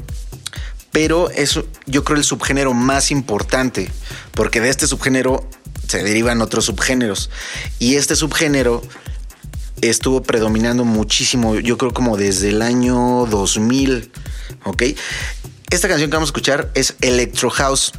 pero 0.92 1.30
es, 1.30 1.58
yo 1.86 2.04
creo, 2.04 2.18
el 2.18 2.24
subgénero 2.24 2.74
más 2.74 3.10
importante, 3.10 3.90
porque 4.32 4.60
de 4.60 4.68
este 4.68 4.86
subgénero 4.86 5.48
se 5.86 6.02
derivan 6.02 6.42
otros 6.42 6.66
subgéneros. 6.66 7.30
Y 7.78 7.96
este 7.96 8.16
subgénero 8.16 8.82
estuvo 9.80 10.22
predominando 10.22 10.84
muchísimo, 10.84 11.54
yo 11.56 11.78
creo 11.78 11.94
como 11.94 12.16
desde 12.16 12.50
el 12.50 12.62
año 12.62 13.26
2000, 13.30 14.10
¿ok? 14.64 14.82
Esta 15.70 15.88
canción 15.88 16.10
que 16.10 16.16
vamos 16.16 16.28
a 16.28 16.30
escuchar 16.30 16.70
es 16.74 16.96
Electro 17.00 17.50
House. 17.50 17.92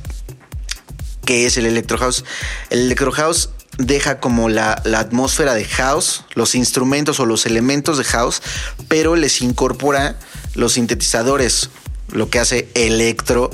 ¿Qué 1.29 1.45
es 1.45 1.57
el 1.57 1.67
Electro 1.67 1.99
House? 1.99 2.25
El 2.71 2.79
Electro 2.79 3.11
House 3.11 3.51
deja 3.77 4.19
como 4.19 4.49
la, 4.49 4.81
la, 4.83 4.97
atmósfera 4.97 5.53
de 5.53 5.63
house, 5.63 6.23
los 6.33 6.55
instrumentos 6.55 7.19
o 7.19 7.27
los 7.27 7.45
elementos 7.45 7.99
de 7.99 8.03
house, 8.03 8.41
pero 8.87 9.15
les 9.15 9.43
incorpora 9.43 10.17
los 10.55 10.73
sintetizadores, 10.73 11.69
lo 12.11 12.31
que 12.31 12.39
hace 12.39 12.67
electro 12.73 13.51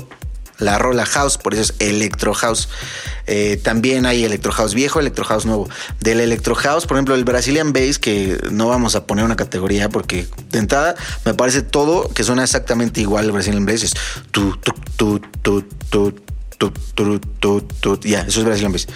la 0.58 0.78
rola 0.78 1.04
house, 1.04 1.36
por 1.36 1.52
eso 1.52 1.62
es 1.64 1.74
electro 1.80 2.32
house. 2.32 2.68
Eh, 3.26 3.60
también 3.62 4.06
hay 4.06 4.24
electro 4.24 4.52
house 4.52 4.74
viejo, 4.74 5.00
electro 5.00 5.24
house 5.24 5.44
nuevo. 5.44 5.68
Del 6.00 6.20
electro 6.20 6.54
house, 6.54 6.86
por 6.86 6.96
ejemplo, 6.96 7.14
el 7.14 7.24
Brazilian 7.24 7.72
Bass, 7.72 7.98
que 7.98 8.38
no 8.50 8.68
vamos 8.68 8.94
a 8.94 9.06
poner 9.06 9.24
una 9.24 9.36
categoría 9.36 9.88
porque 9.88 10.26
de 10.50 10.58
entrada 10.58 10.94
me 11.24 11.34
parece 11.34 11.62
todo 11.62 12.08
que 12.08 12.24
suena 12.24 12.44
exactamente 12.44 13.00
igual 13.00 13.26
el 13.26 13.32
Brazilian 13.32 13.66
Bass. 13.66 13.82
Es 13.82 13.94
tu, 14.30 14.56
tu, 14.56 14.72
tu, 14.96 15.20
tu, 15.42 15.62
tu, 15.90 16.14
ya, 18.02 18.20
eso 18.20 18.40
es 18.40 18.44
Brazilian 18.44 18.72
Bass. 18.72 18.86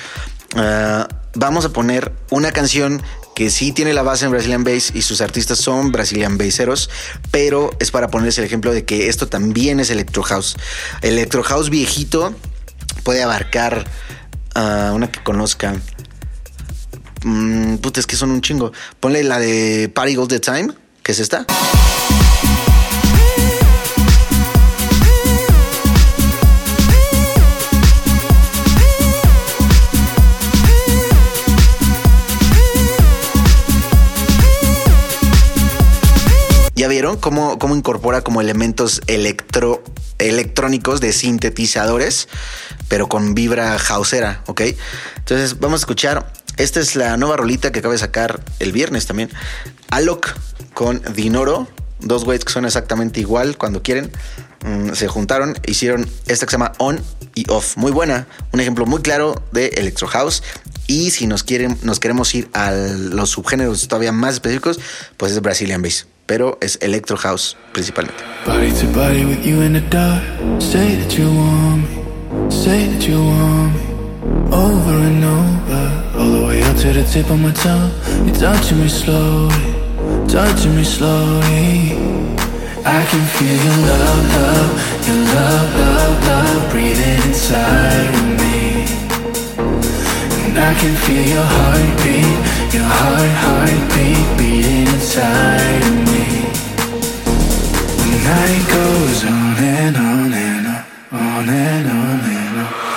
Uh, 0.54 1.04
vamos 1.34 1.64
a 1.64 1.72
poner 1.72 2.12
una 2.30 2.52
canción 2.52 3.02
que 3.34 3.50
sí 3.50 3.72
tiene 3.72 3.94
la 3.94 4.02
base 4.02 4.24
en 4.24 4.32
Brazilian 4.32 4.64
Bass 4.64 4.92
y 4.94 5.02
sus 5.02 5.20
artistas 5.20 5.58
son 5.58 5.92
Brazilian 5.92 6.36
Basseros, 6.36 6.90
pero 7.30 7.70
es 7.78 7.90
para 7.90 8.08
ponerles 8.08 8.36
el 8.38 8.44
ejemplo 8.44 8.72
de 8.72 8.84
que 8.84 9.08
esto 9.08 9.28
también 9.28 9.80
es 9.80 9.90
Electro 9.90 10.22
House. 10.22 10.56
Electro 11.02 11.42
House 11.42 11.70
viejito 11.70 12.34
puede 13.04 13.22
abarcar 13.22 13.84
uh, 14.56 14.92
una 14.94 15.10
que 15.10 15.22
conozcan. 15.22 15.82
Mm, 17.22 17.76
puta, 17.76 18.00
es 18.00 18.06
que 18.06 18.16
son 18.16 18.30
un 18.30 18.40
chingo. 18.40 18.72
Ponle 18.98 19.22
la 19.24 19.38
de 19.38 19.90
Party 19.94 20.16
All 20.16 20.28
the 20.28 20.40
Time, 20.40 20.72
que 21.02 21.12
es 21.12 21.20
esta. 21.20 21.46
Cómo, 37.20 37.58
cómo 37.58 37.74
incorpora 37.74 38.22
como 38.22 38.40
elementos 38.40 39.00
electro, 39.06 39.82
electrónicos 40.18 41.00
de 41.00 41.12
sintetizadores, 41.12 42.28
pero 42.88 43.08
con 43.08 43.34
vibra 43.34 43.78
houseera, 43.78 44.42
¿ok? 44.46 44.62
Entonces 45.16 45.58
vamos 45.58 45.80
a 45.80 45.82
escuchar, 45.82 46.32
esta 46.56 46.80
es 46.80 46.96
la 46.96 47.16
nueva 47.16 47.36
rolita 47.36 47.72
que 47.72 47.78
acaba 47.78 47.92
de 47.92 47.98
sacar 47.98 48.40
el 48.58 48.72
viernes 48.72 49.06
también, 49.06 49.30
Alok 49.90 50.34
con 50.74 51.02
Dinoro, 51.14 51.68
dos 52.00 52.24
güeyes 52.24 52.44
que 52.44 52.52
son 52.52 52.64
exactamente 52.64 53.20
igual 53.20 53.56
cuando 53.56 53.82
quieren, 53.82 54.12
mmm, 54.64 54.92
se 54.92 55.08
juntaron, 55.08 55.56
hicieron 55.66 56.08
esta 56.26 56.46
que 56.46 56.50
se 56.50 56.54
llama 56.56 56.72
On 56.78 57.02
y 57.34 57.50
Off, 57.50 57.76
muy 57.76 57.92
buena, 57.92 58.26
un 58.52 58.60
ejemplo 58.60 58.86
muy 58.86 59.00
claro 59.02 59.42
de 59.52 59.68
Electro 59.68 60.06
House. 60.06 60.42
Y 60.86 61.12
si 61.12 61.28
nos 61.28 61.44
quieren, 61.44 61.78
nos 61.82 62.00
queremos 62.00 62.34
ir 62.34 62.50
a 62.52 62.72
los 62.72 63.30
subgéneros 63.30 63.86
todavía 63.86 64.10
más 64.10 64.34
específicos, 64.34 64.80
pues 65.16 65.30
es 65.30 65.40
Brazilian 65.40 65.82
Bass. 65.82 66.06
Pero 66.30 66.56
es 66.60 66.78
Electro 66.80 67.16
House 67.16 67.56
principalmente. 67.72 68.22
Body 68.46 68.70
to 68.70 68.86
body 68.96 69.24
with 69.24 69.44
you 69.44 69.62
in 69.62 69.72
the 69.72 69.80
dark. 69.90 70.22
Say 70.60 70.94
that 70.94 71.18
you 71.18 71.26
want 71.26 71.82
me. 71.82 72.48
Say 72.48 72.86
that 72.86 73.02
you 73.02 73.18
want 73.18 73.74
me. 73.74 73.80
Over 74.52 74.94
and 74.94 75.24
over. 75.24 75.90
All 76.16 76.30
the 76.30 76.46
way 76.46 76.62
up 76.62 76.76
to 76.82 76.92
the 76.92 77.02
tip 77.02 77.28
of 77.30 77.40
my 77.40 77.50
tongue. 77.50 77.90
You're 78.24 78.36
touching 78.36 78.78
me 78.78 78.88
slowly. 78.88 79.74
Touching 80.28 80.76
me 80.76 80.84
slowly. 80.84 81.98
I 82.86 83.04
can 83.10 83.24
feel 83.34 83.58
your 83.66 83.78
love, 83.90 84.22
love. 84.38 84.70
Your 85.08 85.18
love, 85.34 85.68
love, 85.82 86.26
love. 86.28 86.70
Breathing 86.70 87.22
inside 87.26 88.14
of 88.14 88.26
me. 88.38 88.86
And 90.46 90.56
I 90.56 90.74
can 90.78 90.94
feel 90.94 91.26
your 91.26 91.42
heartbeat. 91.42 92.38
Your 92.72 92.86
heart, 92.86 93.32
heartbeat. 93.42 94.38
Beating 94.38 94.86
inside 94.94 95.82
of 95.82 96.04
me. 96.04 96.09
Night 98.24 98.68
goes 98.68 99.24
on 99.24 99.56
and 99.56 99.96
on 99.96 100.32
and 100.32 100.66
on, 100.66 100.84
on 101.12 101.48
and 101.48 101.86
on 101.88 102.20
and 102.20 102.60
on. 102.60 102.89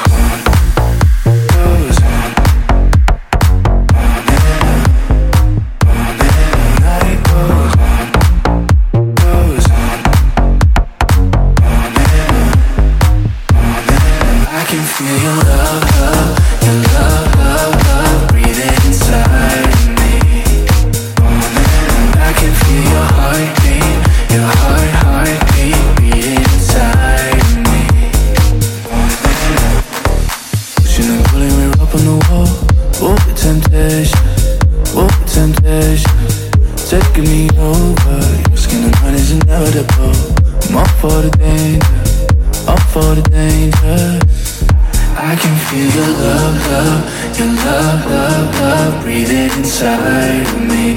Feel 45.74 45.90
your 45.96 46.14
love, 46.22 46.56
love, 46.72 47.40
your 47.40 47.48
love, 47.48 48.06
love, 48.06 48.60
love 48.62 49.04
breathing 49.04 49.52
inside 49.58 50.46
of 50.48 50.62
me. 50.70 50.88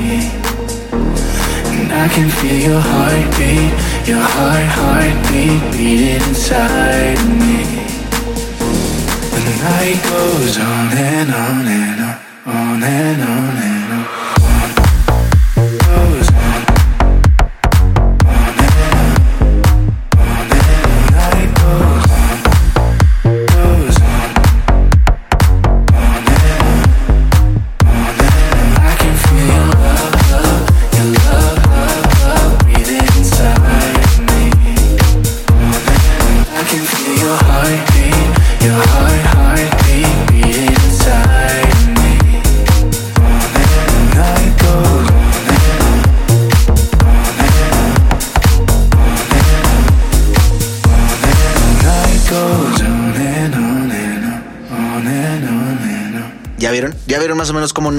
And 1.77 1.93
I 1.93 2.09
can 2.15 2.29
feel 2.39 2.59
your 2.69 2.81
heartbeat, 2.81 3.73
your 4.07 4.25
heart, 4.35 4.69
heartbeat 4.79 5.61
beating 5.73 6.23
inside 6.29 7.19
of 7.25 7.31
me. 7.43 7.59
The 9.47 9.55
night 9.65 9.99
goes 10.13 10.59
on 10.59 10.89
and 10.93 11.31
on 11.45 11.65
and 11.81 12.01
on, 12.09 12.17
on 12.55 12.83
and 12.83 13.23
on. 13.23 13.46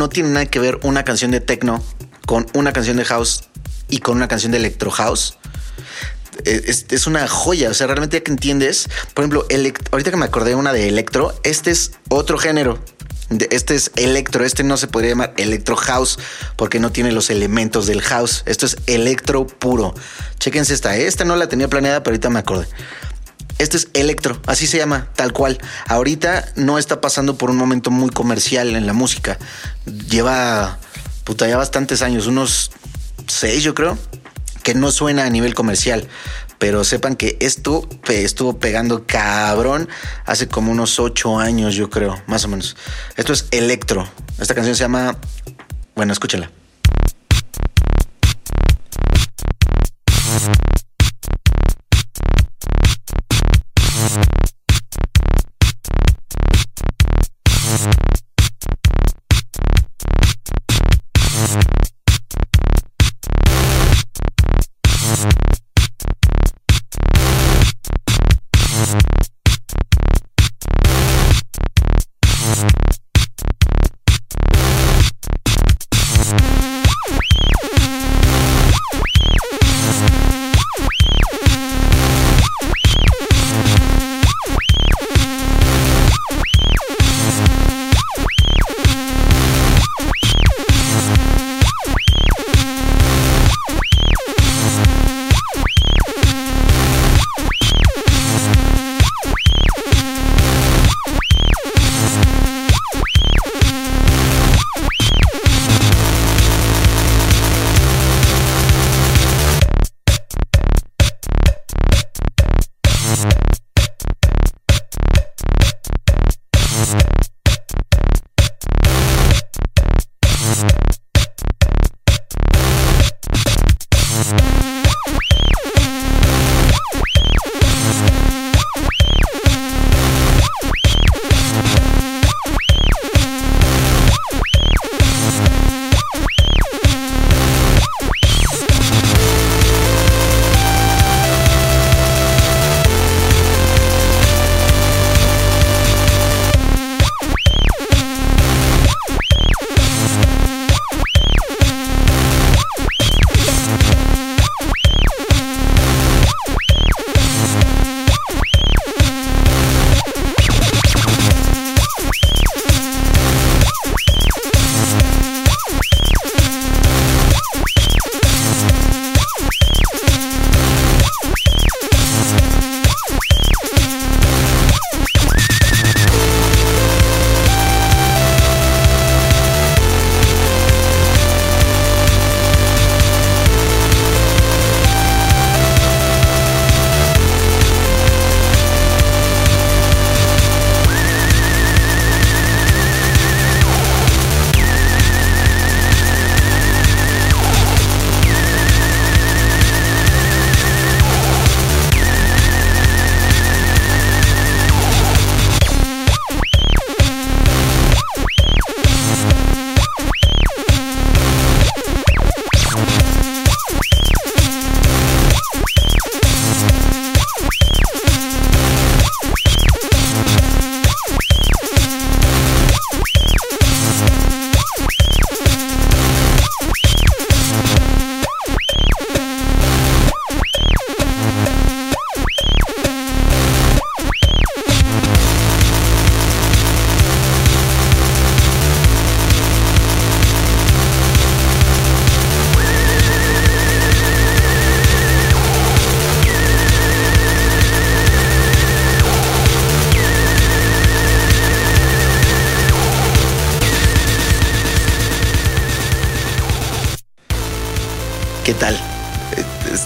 No 0.07 0.09
tiene 0.09 0.29
nada 0.29 0.45
que 0.45 0.59
ver 0.59 0.79
una 0.83 1.03
canción 1.03 1.31
de 1.31 1.41
techno 1.41 1.83
con 2.25 2.45
una 2.53 2.71
canción 2.71 2.95
de 2.95 3.03
house 3.03 3.43
y 3.89 3.99
con 3.99 4.15
una 4.15 4.29
canción 4.29 4.53
de 4.53 4.57
electro 4.57 4.89
house? 4.89 5.37
Eh, 6.45 6.73
Es, 6.89 7.07
una 7.07 7.27
joya, 7.27 7.69
o 7.69 7.73
sea, 7.73 7.87
realmente 7.87 8.23
que 8.23 8.31
entiendes, 8.31 8.87
por 9.13 9.25
ejemplo, 9.25 9.45
ahorita 9.91 10.11
que 10.11 10.15
me 10.15 10.23
acordé 10.23 10.55
una 10.55 10.71
de 10.71 10.87
electro, 10.87 11.37
este 11.43 11.71
es 11.71 11.91
otro 12.07 12.37
género. 12.37 12.81
Este 13.49 13.75
es 13.75 13.91
electro, 13.97 14.45
este 14.45 14.63
no 14.63 14.77
se 14.77 14.87
podría 14.87 15.09
llamar 15.09 15.33
electro 15.35 15.75
house 15.75 16.17
porque 16.55 16.79
no 16.79 16.93
tiene 16.93 17.11
los 17.11 17.29
elementos 17.29 17.85
del 17.85 18.01
house. 18.01 18.43
Esto 18.45 18.65
es 18.65 18.77
electro 18.85 19.45
puro. 19.45 19.93
Chéquense 20.39 20.73
esta, 20.73 20.95
esta 20.95 21.25
no 21.25 21.35
la 21.35 21.49
tenía 21.49 21.67
planeada, 21.67 22.01
pero 22.01 22.13
ahorita 22.13 22.29
me 22.29 22.39
acordé. 22.39 22.67
Este 23.59 23.77
es 23.77 23.89
electro, 23.93 24.39
así 24.45 24.67
se 24.67 24.77
llama, 24.77 25.07
tal 25.15 25.33
cual. 25.33 25.57
Ahorita 25.87 26.45
no 26.55 26.77
está 26.77 27.01
pasando 27.01 27.37
por 27.37 27.49
un 27.49 27.57
momento 27.57 27.89
muy 27.89 28.11
comercial 28.11 28.75
en 28.75 28.85
la 28.85 28.93
música. 28.93 29.39
Lleva, 29.85 30.77
puta, 31.23 31.47
ya 31.47 31.57
bastantes 31.57 32.03
años, 32.03 32.27
unos 32.27 32.71
seis 33.27 33.63
yo 33.63 33.73
creo, 33.73 33.97
que 34.61 34.75
no 34.75 34.91
suena 34.91 35.25
a 35.25 35.29
nivel 35.29 35.55
comercial. 35.55 36.07
Pero 36.59 36.83
sepan 36.83 37.15
que 37.15 37.37
esto 37.39 37.87
estuvo 38.07 38.59
pegando 38.59 39.05
cabrón 39.05 39.89
hace 40.25 40.47
como 40.47 40.71
unos 40.71 40.99
ocho 40.99 41.39
años, 41.39 41.75
yo 41.75 41.89
creo, 41.89 42.21
más 42.27 42.45
o 42.45 42.47
menos. 42.47 42.75
Esto 43.15 43.33
es 43.33 43.45
electro. 43.51 44.07
Esta 44.39 44.55
canción 44.55 44.75
se 44.75 44.83
llama, 44.83 45.17
bueno, 45.95 46.13
escúchenla. 46.13 46.51
Thanks. 57.87 58.16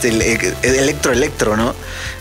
Este, 0.04 0.56
electro, 0.64 1.12
electro, 1.12 1.56
¿no? 1.56 1.76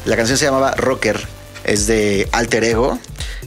La 0.05 0.15
canción 0.15 0.37
se 0.37 0.45
llamaba 0.45 0.73
Rocker, 0.73 1.19
es 1.65 1.87
de 1.87 2.29
Alter 2.31 2.63
Ego. 2.65 2.99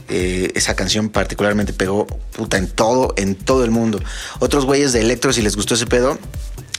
Eh, 0.08 0.50
esa 0.56 0.74
canción 0.74 1.08
particularmente 1.08 1.72
pegó 1.72 2.08
puta 2.32 2.56
en 2.56 2.66
todo, 2.66 3.14
en 3.16 3.36
todo 3.36 3.62
el 3.64 3.70
mundo. 3.70 4.02
Otros 4.40 4.64
güeyes 4.64 4.92
de 4.92 5.02
electro, 5.02 5.32
si 5.32 5.40
les 5.40 5.54
gustó 5.54 5.74
ese 5.74 5.86
pedo, 5.86 6.18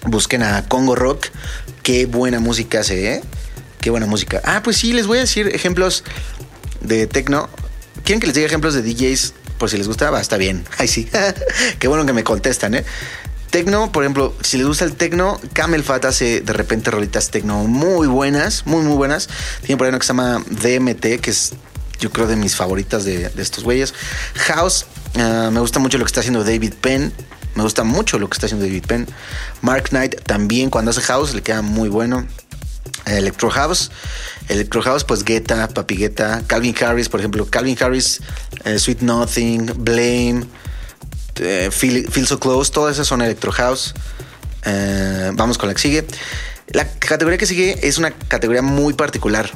busquen 0.06 0.44
a 0.44 0.68
Congo 0.68 0.98
Rock. 0.98 1.28
Qué 1.82 2.06
buena 2.08 2.42
música 2.42 2.82
hace, 2.82 3.14
¿eh? 3.14 3.22
Qué 3.80 3.90
buena 3.90 4.06
música. 4.06 4.42
Ah, 4.44 4.60
pues 4.62 4.76
sí, 4.76 4.92
les 4.92 5.08
voy 5.08 5.20
a 5.20 5.22
decir 5.22 5.48
ejemplos 5.48 6.04
de 6.82 7.08
techno. 7.08 7.48
¿Quieren 8.04 8.20
que 8.20 8.28
les 8.28 8.36
diga 8.36 8.48
ejemplos 8.48 8.74
de 8.74 8.82
DJs? 8.82 9.34
Por 9.58 9.70
si 9.70 9.78
les 9.78 9.88
gusta, 9.88 10.12
va, 10.12 10.20
está 10.20 10.36
bien. 10.36 10.66
Ay, 10.78 10.90
sí. 10.90 11.08
Qué 11.80 11.88
bueno 11.88 12.06
que 12.06 12.12
me 12.12 12.26
contestan, 12.26 12.76
¿eh? 12.76 12.84
Tecno, 13.56 13.90
por 13.90 14.04
ejemplo, 14.04 14.34
si 14.42 14.58
les 14.58 14.68
gusta 14.68 14.84
el 14.84 14.98
tecno, 14.98 15.40
Camel 15.54 15.82
Fat 15.82 16.04
hace 16.04 16.42
de 16.42 16.52
repente 16.52 16.92
rolitas 16.92 17.32
tecno 17.32 17.64
muy 17.64 18.06
buenas, 18.06 18.66
muy, 18.66 18.84
muy 18.84 18.98
buenas. 18.98 19.30
Tiene 19.62 19.78
por 19.78 19.88
ahí 19.88 19.94
que 19.94 20.02
se 20.02 20.08
llama 20.08 20.44
DMT, 20.46 21.22
que 21.22 21.30
es 21.30 21.54
yo 21.98 22.12
creo 22.12 22.28
de 22.28 22.36
mis 22.36 22.54
favoritas 22.54 23.06
de, 23.06 23.32
estos 23.38 23.64
güeyes. 23.64 23.94
House, 24.34 24.86
ah, 25.18 25.52
me 25.54 25.62
gusta 25.62 25.80
mucho 25.80 25.98
lo 25.98 26.04
que 26.04 26.10
está 26.10 26.20
haciendo 26.20 26.44
David 26.44 26.74
Penn. 26.82 27.14
Me 27.56 27.64
gusta 27.64 27.86
mucho 27.86 28.20
lo 28.20 28.30
que 28.30 28.34
está 28.34 28.48
haciendo 28.48 28.66
David 28.66 28.88
Penn. 28.88 29.08
Mark 29.62 29.88
Knight 29.88 30.22
también 30.24 30.70
cuando 30.70 30.92
hace 30.92 31.00
house 31.00 31.34
le 31.34 31.42
queda 31.42 31.62
muy 31.62 31.88
bueno. 31.88 32.28
Electro 33.06 33.50
House. 33.52 33.90
Electro 34.50 34.82
House, 34.82 35.06
pues 35.06 35.24
Guetta, 35.24 35.70
Papi 35.70 35.96
Guetta, 35.96 36.44
Calvin 36.46 36.76
Harris, 36.84 37.08
por 37.08 37.22
ejemplo. 37.22 37.46
Calvin 37.46 37.78
Harris, 37.80 38.20
eh, 38.66 38.78
Sweet 38.78 39.00
Nothing, 39.00 39.72
Blame. 39.78 40.46
Eh, 41.38 41.70
Feel, 41.72 42.28
So 42.28 42.40
Close, 42.40 42.72
todas 42.72 42.96
esas 42.96 43.08
son 43.08 43.22
Electro 43.22 43.52
House. 43.52 43.94
Eh, 44.64 45.32
vamos 45.34 45.58
con 45.58 45.68
la 45.68 45.76
que 45.76 45.82
sigue. 45.82 46.06
La 46.68 46.88
categoría 46.88 47.38
que 47.38 47.46
sigue 47.46 47.88
es 47.88 47.98
una 47.98 48.12
categoría 48.12 48.62
muy 48.62 48.94
particular. 48.94 49.50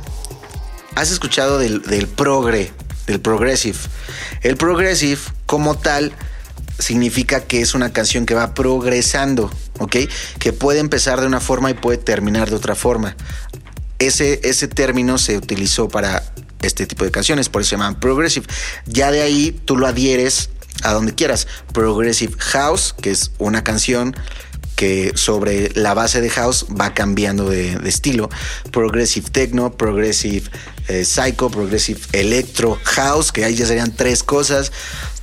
has 0.96 1.12
escuchado 1.12 1.58
del, 1.58 1.82
del 1.84 2.08
progre, 2.08 2.72
del 3.08 3.20
progressive. 3.20 3.78
El 4.42 4.58
progressive 4.58 5.20
como 5.46 5.78
tal 5.78 6.14
significa 6.78 7.42
que 7.42 7.62
es 7.62 7.74
una 7.74 7.92
canción 7.92 8.26
que 8.26 8.36
va 8.36 8.54
progresando, 8.54 9.52
¿ok? 9.80 9.98
Que 10.40 10.54
puede 10.54 10.80
empezar 10.80 11.20
de 11.22 11.28
una 11.28 11.40
forma 11.42 11.70
y 11.72 11.74
puede 11.74 11.98
terminar 11.98 12.50
de 12.50 12.56
otra 12.56 12.76
forma. 12.76 13.16
Ese, 14.00 14.40
ese 14.44 14.68
término 14.68 15.18
se 15.18 15.38
utilizó 15.38 15.90
para 15.90 16.24
este 16.62 16.86
tipo 16.86 17.04
de 17.06 17.12
canciones, 17.12 17.50
por 17.50 17.62
eso 17.62 17.70
se 17.70 17.76
llaman 17.76 18.00
progressive. 18.00 18.48
Ya 18.86 19.12
de 19.12 19.22
ahí 19.22 19.60
tú 19.66 19.78
lo 19.78 19.88
adhieres 19.88 20.50
a 20.84 20.94
donde 20.94 21.16
quieras. 21.16 21.48
Progressive 21.74 22.34
House, 22.38 22.94
que 23.00 23.12
es 23.12 23.32
una 23.38 23.64
canción 23.64 24.16
que 24.76 25.12
sobre 25.16 25.72
la 25.76 25.94
base 25.94 26.22
de 26.22 26.30
house 26.30 26.66
va 26.70 26.94
cambiando 26.94 27.50
de, 27.50 27.74
estilo. 27.84 28.30
Progressive 28.72 29.30
Techno, 29.30 29.74
Progressive 29.74 30.50
eh, 30.88 31.04
Psycho, 31.04 31.50
Progressive 31.50 32.00
Electro 32.14 32.80
House, 32.86 33.34
que 33.34 33.44
ahí 33.44 33.56
ya 33.56 33.66
serían 33.66 33.94
tres 33.94 34.24
cosas. 34.24 34.72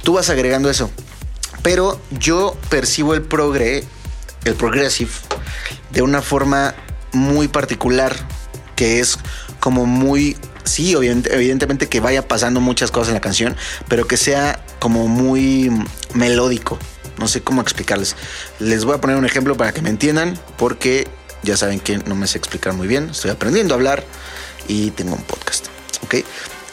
Tú 0.02 0.12
vas 0.12 0.28
agregando 0.28 0.68
eso. 0.68 0.90
Pero 1.62 1.98
yo 2.10 2.54
percibo 2.68 3.14
el 3.14 3.22
progre, 3.22 3.82
el 4.44 4.54
progressive, 4.56 5.10
de 5.90 6.02
una 6.02 6.20
forma 6.20 6.74
muy 7.12 7.48
particular, 7.48 8.14
que 8.76 9.00
es 9.00 9.18
como 9.58 9.86
muy 9.86 10.36
sí, 10.64 10.94
evidentemente 10.94 11.88
que 11.88 12.00
vaya 12.00 12.28
pasando 12.28 12.60
muchas 12.60 12.90
cosas 12.90 13.08
en 13.08 13.14
la 13.14 13.20
canción, 13.20 13.56
pero 13.88 14.06
que 14.06 14.16
sea 14.16 14.65
como 14.86 15.08
muy 15.08 15.68
melódico. 16.14 16.78
No 17.18 17.26
sé 17.26 17.40
cómo 17.42 17.60
explicarles. 17.60 18.14
Les 18.60 18.84
voy 18.84 18.94
a 18.94 19.00
poner 19.00 19.16
un 19.16 19.24
ejemplo 19.24 19.56
para 19.56 19.72
que 19.72 19.82
me 19.82 19.90
entiendan, 19.90 20.38
porque 20.56 21.08
ya 21.42 21.56
saben 21.56 21.80
que 21.80 21.98
no 21.98 22.14
me 22.14 22.28
sé 22.28 22.38
explicar 22.38 22.72
muy 22.72 22.86
bien. 22.86 23.10
Estoy 23.10 23.32
aprendiendo 23.32 23.74
a 23.74 23.78
hablar 23.78 24.04
y 24.68 24.92
tengo 24.92 25.16
un 25.16 25.22
podcast. 25.24 25.66
¿Ok? 26.04 26.24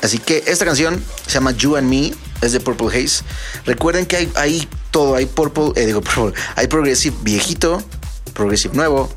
Así 0.04 0.20
que 0.20 0.44
esta 0.46 0.64
canción 0.64 1.04
se 1.26 1.34
llama 1.34 1.54
You 1.54 1.76
and 1.76 1.90
Me, 1.90 2.14
es 2.44 2.52
de 2.52 2.60
Purple 2.60 2.90
Haze. 2.90 3.24
Recuerden 3.66 4.06
que 4.06 4.18
hay, 4.18 4.32
hay 4.36 4.70
todo, 4.92 5.16
hay 5.16 5.26
Purple, 5.26 5.72
eh, 5.76 5.88
digo 5.88 6.04
hay 6.56 6.68
Progressive 6.68 7.16
viejito, 7.24 7.82
Progressive 8.36 8.76
nuevo, 8.76 9.10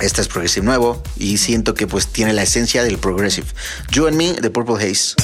esta 0.00 0.22
es 0.22 0.28
Progressive 0.28 0.64
nuevo 0.64 1.02
y 1.18 1.36
siento 1.36 1.74
que 1.74 1.86
pues 1.86 2.06
tiene 2.06 2.32
la 2.32 2.44
esencia 2.44 2.82
del 2.82 2.96
Progressive. 2.96 3.46
You 3.90 4.06
and 4.06 4.16
Me 4.16 4.32
de 4.32 4.48
Purple 4.48 4.76
Haze. 4.76 5.16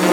you. 0.00 0.05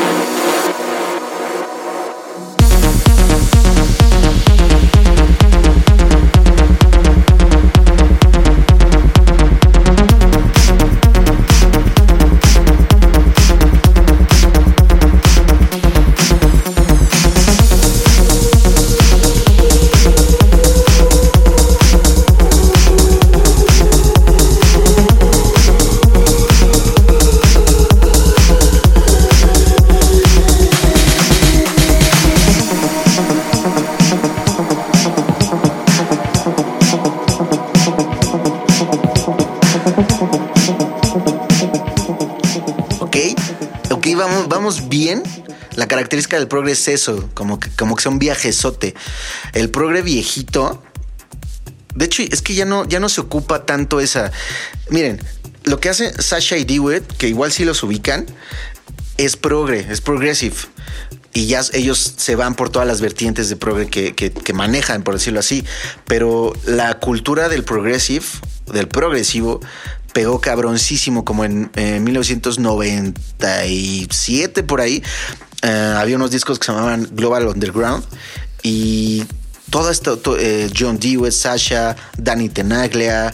Del 46.44 46.50
progre 46.50 46.74
es 46.74 46.88
eso, 46.88 47.30
como 47.34 47.60
que, 47.60 47.70
como 47.72 47.96
que 47.96 48.04
sea 48.04 48.12
un 48.12 48.20
viajezote. 48.20 48.94
El 49.54 49.70
progre 49.70 50.02
viejito, 50.02 50.84
de 51.96 52.06
hecho, 52.06 52.24
es 52.24 52.42
que 52.42 52.56
ya 52.56 52.66
no, 52.66 52.88
ya 52.88 53.00
no 53.00 53.10
se 53.10 53.22
ocupa 53.22 53.66
tanto 53.66 54.00
esa. 54.00 54.32
Miren, 54.90 55.22
lo 55.64 55.80
que 55.80 55.90
hace 55.90 56.12
Sasha 56.22 56.58
y 56.58 56.66
Dewitt, 56.66 57.04
que 57.18 57.28
igual 57.28 57.52
sí 57.52 57.66
los 57.66 57.84
ubican, 57.84 58.26
es 59.18 59.38
progre, 59.38 59.86
es 59.90 60.02
progressive. 60.02 60.56
Y 61.34 61.48
ya 61.48 61.62
ellos 61.74 62.14
se 62.18 62.36
van 62.36 62.56
por 62.56 62.70
todas 62.70 62.88
las 62.88 63.02
vertientes 63.02 63.50
de 63.50 63.56
progre 63.56 63.88
que, 63.88 64.54
manejan, 64.54 65.02
por 65.04 65.16
decirlo 65.16 65.40
así. 65.40 65.66
Pero 66.06 66.54
la 66.66 67.00
cultura 67.00 67.50
del 67.50 67.64
progressive, 67.64 68.26
del 68.72 68.88
progresivo, 68.88 69.60
pegó 70.14 70.40
cabroncísimo 70.42 71.26
como 71.26 71.44
en, 71.44 71.72
en 71.76 72.04
1997 72.04 74.64
por 74.64 74.82
ahí. 74.82 75.02
Eh, 75.64 75.94
había 75.98 76.18
unos 76.18 76.30
discos 76.32 76.60
que 76.60 76.66
se 76.66 76.72
llamaban 76.74 77.08
Global 77.14 77.48
Underground 77.48 78.04
y 78.62 79.24
todo 79.70 79.90
esto, 79.90 80.18
to- 80.18 80.38
eh, 80.38 80.70
John 80.78 81.00
Dewey, 81.00 81.32
Sasha, 81.32 81.96
Danny 82.18 82.50
Tenaglia, 82.50 83.34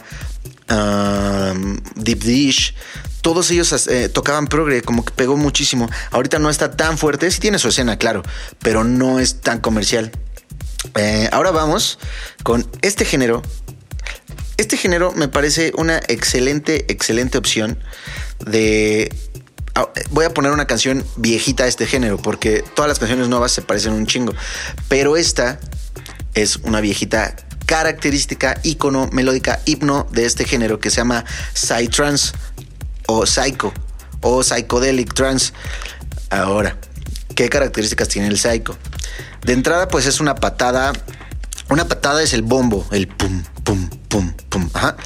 um, 0.70 1.78
Deep 1.96 2.20
Dish, 2.24 2.76
todos 3.22 3.50
ellos 3.52 3.88
eh, 3.88 4.10
tocaban 4.10 4.48
progre, 4.48 4.82
como 4.82 5.04
que 5.04 5.12
pegó 5.12 5.36
muchísimo. 5.38 5.90
Ahorita 6.12 6.40
no 6.40 6.50
está 6.50 6.72
tan 6.78 6.98
fuerte, 6.98 7.30
sí 7.32 7.40
tiene 7.40 7.60
su 7.60 7.68
escena, 7.68 7.98
claro, 7.98 8.24
pero 8.60 8.84
no 8.84 9.20
es 9.20 9.42
tan 9.42 9.60
comercial. 9.60 10.12
Ahora 11.32 11.52
vamos 11.52 12.00
con 12.44 12.66
este 12.82 13.06
género. 13.06 13.42
Este 14.58 14.78
género 14.78 15.12
me 15.14 15.28
parece 15.28 15.72
una 15.78 15.98
excelente, 16.08 16.86
excelente 16.92 17.38
opción 17.38 17.78
de... 18.46 19.14
ah, 19.82 19.90
Voy 20.12 20.26
a 20.26 20.34
poner 20.34 20.52
una 20.52 20.68
canción 20.68 21.06
viejita 21.18 21.64
a 21.64 21.68
este 21.68 21.86
género, 21.86 22.18
porque 22.18 22.64
todas 22.76 22.90
las 22.90 23.00
canciones 23.00 23.28
nuevas 23.28 23.52
se 23.52 23.62
parecen 23.62 23.94
un 23.94 24.06
chingo. 24.06 24.34
Pero 24.88 25.18
esta 25.18 25.60
es 26.34 26.58
una 26.58 26.82
viejita 26.82 27.36
característica, 27.66 28.60
icono, 28.64 29.10
melódica, 29.12 29.60
himno 29.66 30.08
de 30.12 30.26
este 30.26 30.46
género 30.46 30.80
que 30.80 30.90
se 30.90 30.98
llama 30.98 31.24
Psytrance 31.54 32.34
o 33.08 33.26
Psycho 33.26 33.72
o 34.22 34.44
Psychedelic 34.44 35.14
Trance. 35.14 35.54
Ahora, 36.30 36.78
¿qué 37.36 37.48
características 37.50 38.08
tiene 38.08 38.28
el 38.28 38.40
Psycho? 38.40 38.76
De 39.44 39.54
entrada, 39.54 39.88
pues 39.88 40.06
es 40.06 40.20
una 40.20 40.36
patada. 40.36 40.94
Una 41.70 41.88
patada 41.88 42.24
es 42.24 42.34
el 42.34 42.42
bombo, 42.42 42.88
el 42.92 43.08
pum, 43.08 43.44
pum, 43.64 43.90
pum, 44.08 44.34
pum. 44.50 44.70
Ajá. 44.74 44.98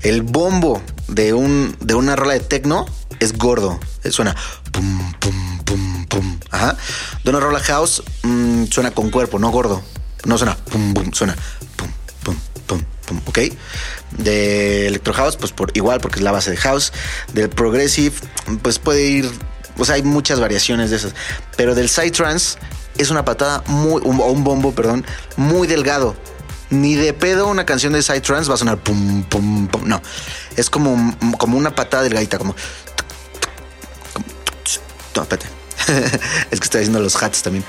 El 0.00 0.22
bombo 0.22 0.82
de, 1.08 1.34
un, 1.34 1.76
de 1.80 1.94
una 1.94 2.16
rola 2.16 2.32
de 2.32 2.40
techno 2.40 2.86
es 3.20 3.36
gordo. 3.36 3.78
Suena 4.10 4.34
pum, 4.72 5.12
pum, 5.20 5.58
pum, 5.64 6.06
pum. 6.06 6.38
Ajá. 6.50 6.76
De 7.24 7.30
una 7.30 7.40
rola 7.40 7.60
house 7.60 8.02
mm, 8.22 8.64
suena 8.66 8.90
con 8.90 9.10
cuerpo, 9.10 9.38
no 9.38 9.50
gordo. 9.50 9.82
No 10.24 10.38
suena 10.38 10.56
pum, 10.56 10.94
pum, 10.94 11.12
suena 11.12 11.36
pum, 11.76 11.88
pum, 12.24 12.36
pum, 12.66 12.82
pum. 13.06 13.20
¿Ok? 13.26 13.38
De 14.18 14.86
electro 14.86 15.14
house, 15.14 15.36
pues 15.36 15.52
por 15.52 15.70
igual, 15.76 16.00
porque 16.00 16.18
es 16.18 16.22
la 16.22 16.32
base 16.32 16.50
de 16.50 16.56
house. 16.56 16.92
Del 17.32 17.48
progressive, 17.48 18.16
pues 18.62 18.78
puede 18.78 19.06
ir. 19.06 19.30
O 19.78 19.84
sea, 19.84 19.96
hay 19.96 20.02
muchas 20.02 20.40
variaciones 20.40 20.90
de 20.90 20.96
esas. 20.96 21.14
Pero 21.56 21.74
del 21.74 21.88
psytrance 21.88 22.58
es 22.98 23.10
una 23.10 23.24
patada 23.24 23.62
muy. 23.66 24.02
O 24.02 24.08
un 24.08 24.44
bombo, 24.44 24.74
perdón, 24.74 25.04
muy 25.36 25.68
delgado. 25.68 26.16
Ni 26.68 26.96
de 26.96 27.12
pedo 27.12 27.46
una 27.46 27.64
canción 27.64 27.92
de 27.92 28.02
psytrance 28.02 28.48
va 28.48 28.54
a 28.54 28.58
sonar 28.58 28.78
pum, 28.78 29.22
pum, 29.24 29.68
pum. 29.68 29.82
No. 29.86 30.02
Es 30.56 30.68
como, 30.70 31.16
como 31.38 31.56
una 31.56 31.74
patada 31.74 32.02
delgadita, 32.02 32.38
como. 32.38 32.56
Espérate. 35.22 35.46
es 36.50 36.60
que 36.60 36.64
estoy 36.64 36.80
haciendo 36.80 37.00
los 37.00 37.20
hats 37.22 37.42
también. 37.42 37.64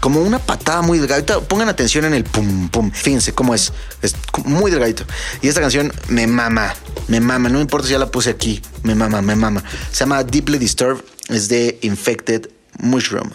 Como 0.00 0.20
una 0.20 0.38
patada 0.38 0.82
muy 0.82 0.98
delgadita. 0.98 1.40
Pongan 1.40 1.68
atención 1.68 2.04
en 2.04 2.14
el 2.14 2.24
pum 2.24 2.68
pum. 2.68 2.90
Fíjense 2.92 3.32
cómo 3.32 3.54
es. 3.54 3.72
Es 4.02 4.14
muy 4.44 4.70
delgadito. 4.70 5.04
Y 5.42 5.48
esta 5.48 5.60
canción 5.60 5.92
me 6.08 6.26
mama. 6.26 6.74
Me 7.08 7.20
mama. 7.20 7.48
No 7.48 7.60
importa 7.60 7.86
si 7.86 7.92
ya 7.92 7.98
la 7.98 8.10
puse 8.10 8.30
aquí. 8.30 8.62
Me 8.82 8.94
mama, 8.94 9.22
me 9.22 9.34
mama. 9.34 9.64
Se 9.90 10.00
llama 10.00 10.22
Deeply 10.22 10.58
Disturbed. 10.58 11.02
Es 11.28 11.48
de 11.48 11.78
Infected 11.82 12.48
Mushroom. 12.78 13.30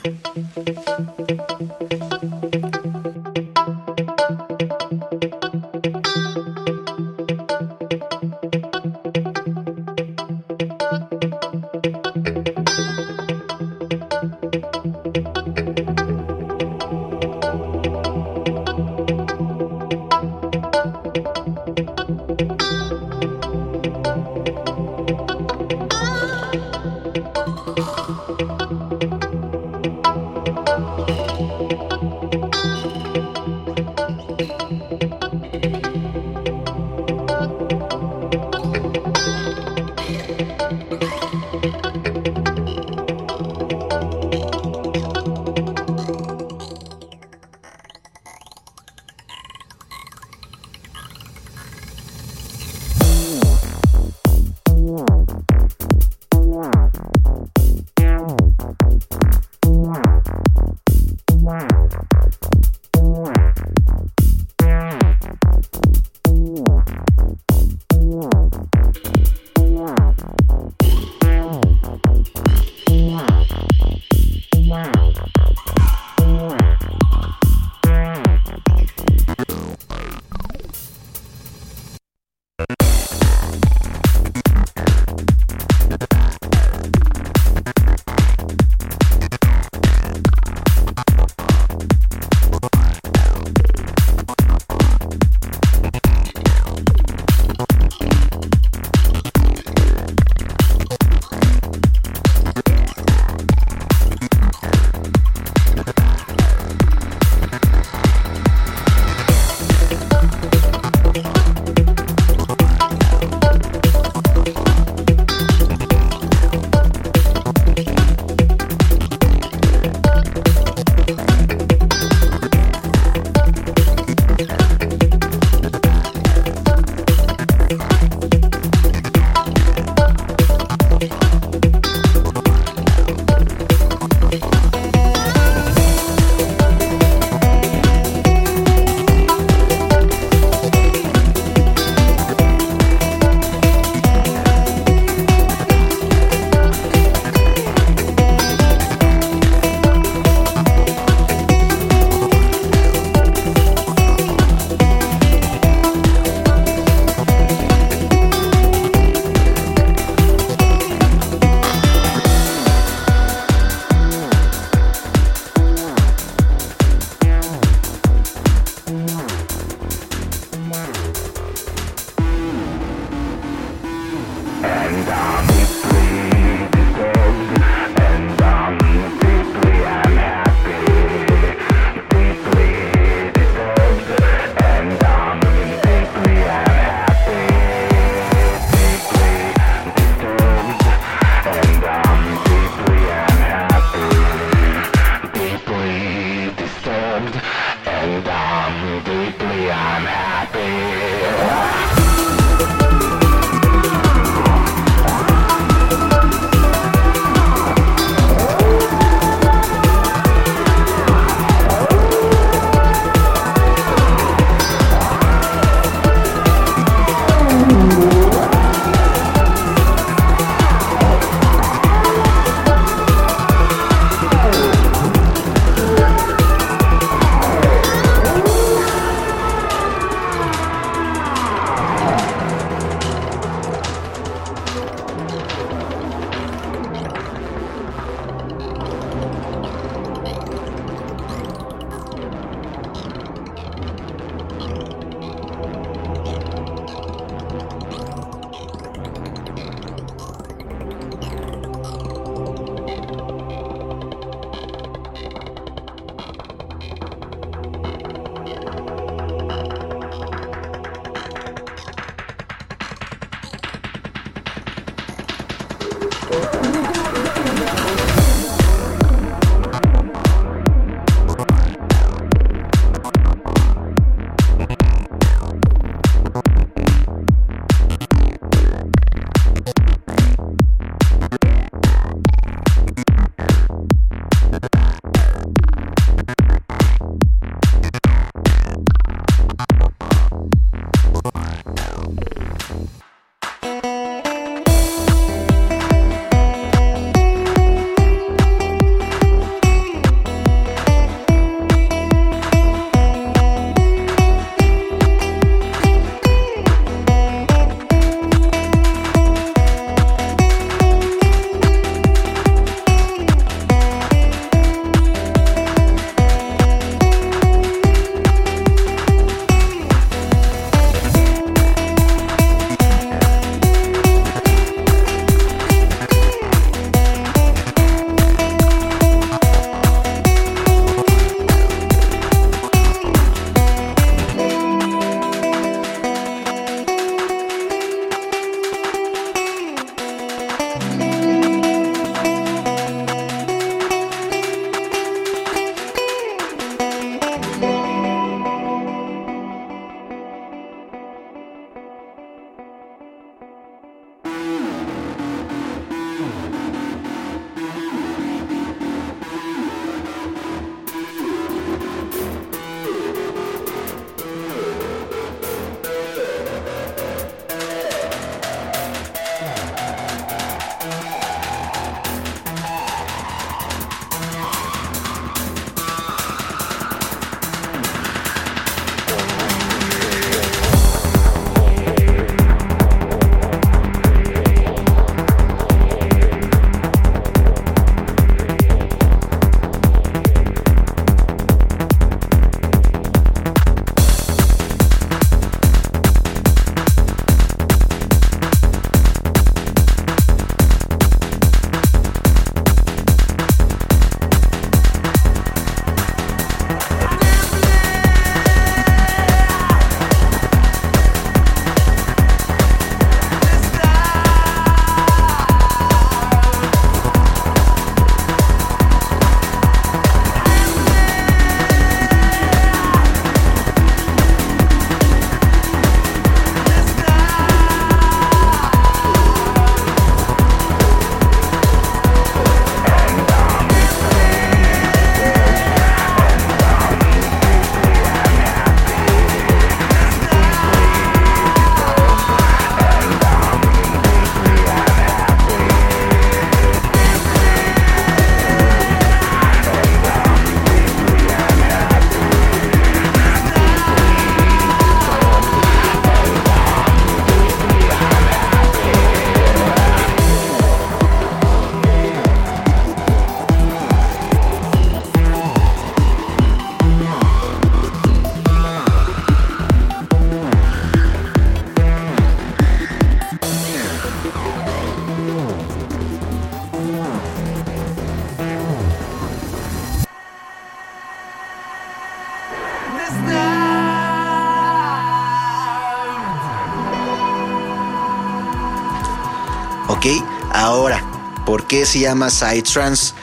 Ahora, 490.62 491.04
¿por 491.44 491.66
qué 491.66 491.88
se 491.88 491.98
llama 491.98 492.30
Psytrance? 492.30 493.16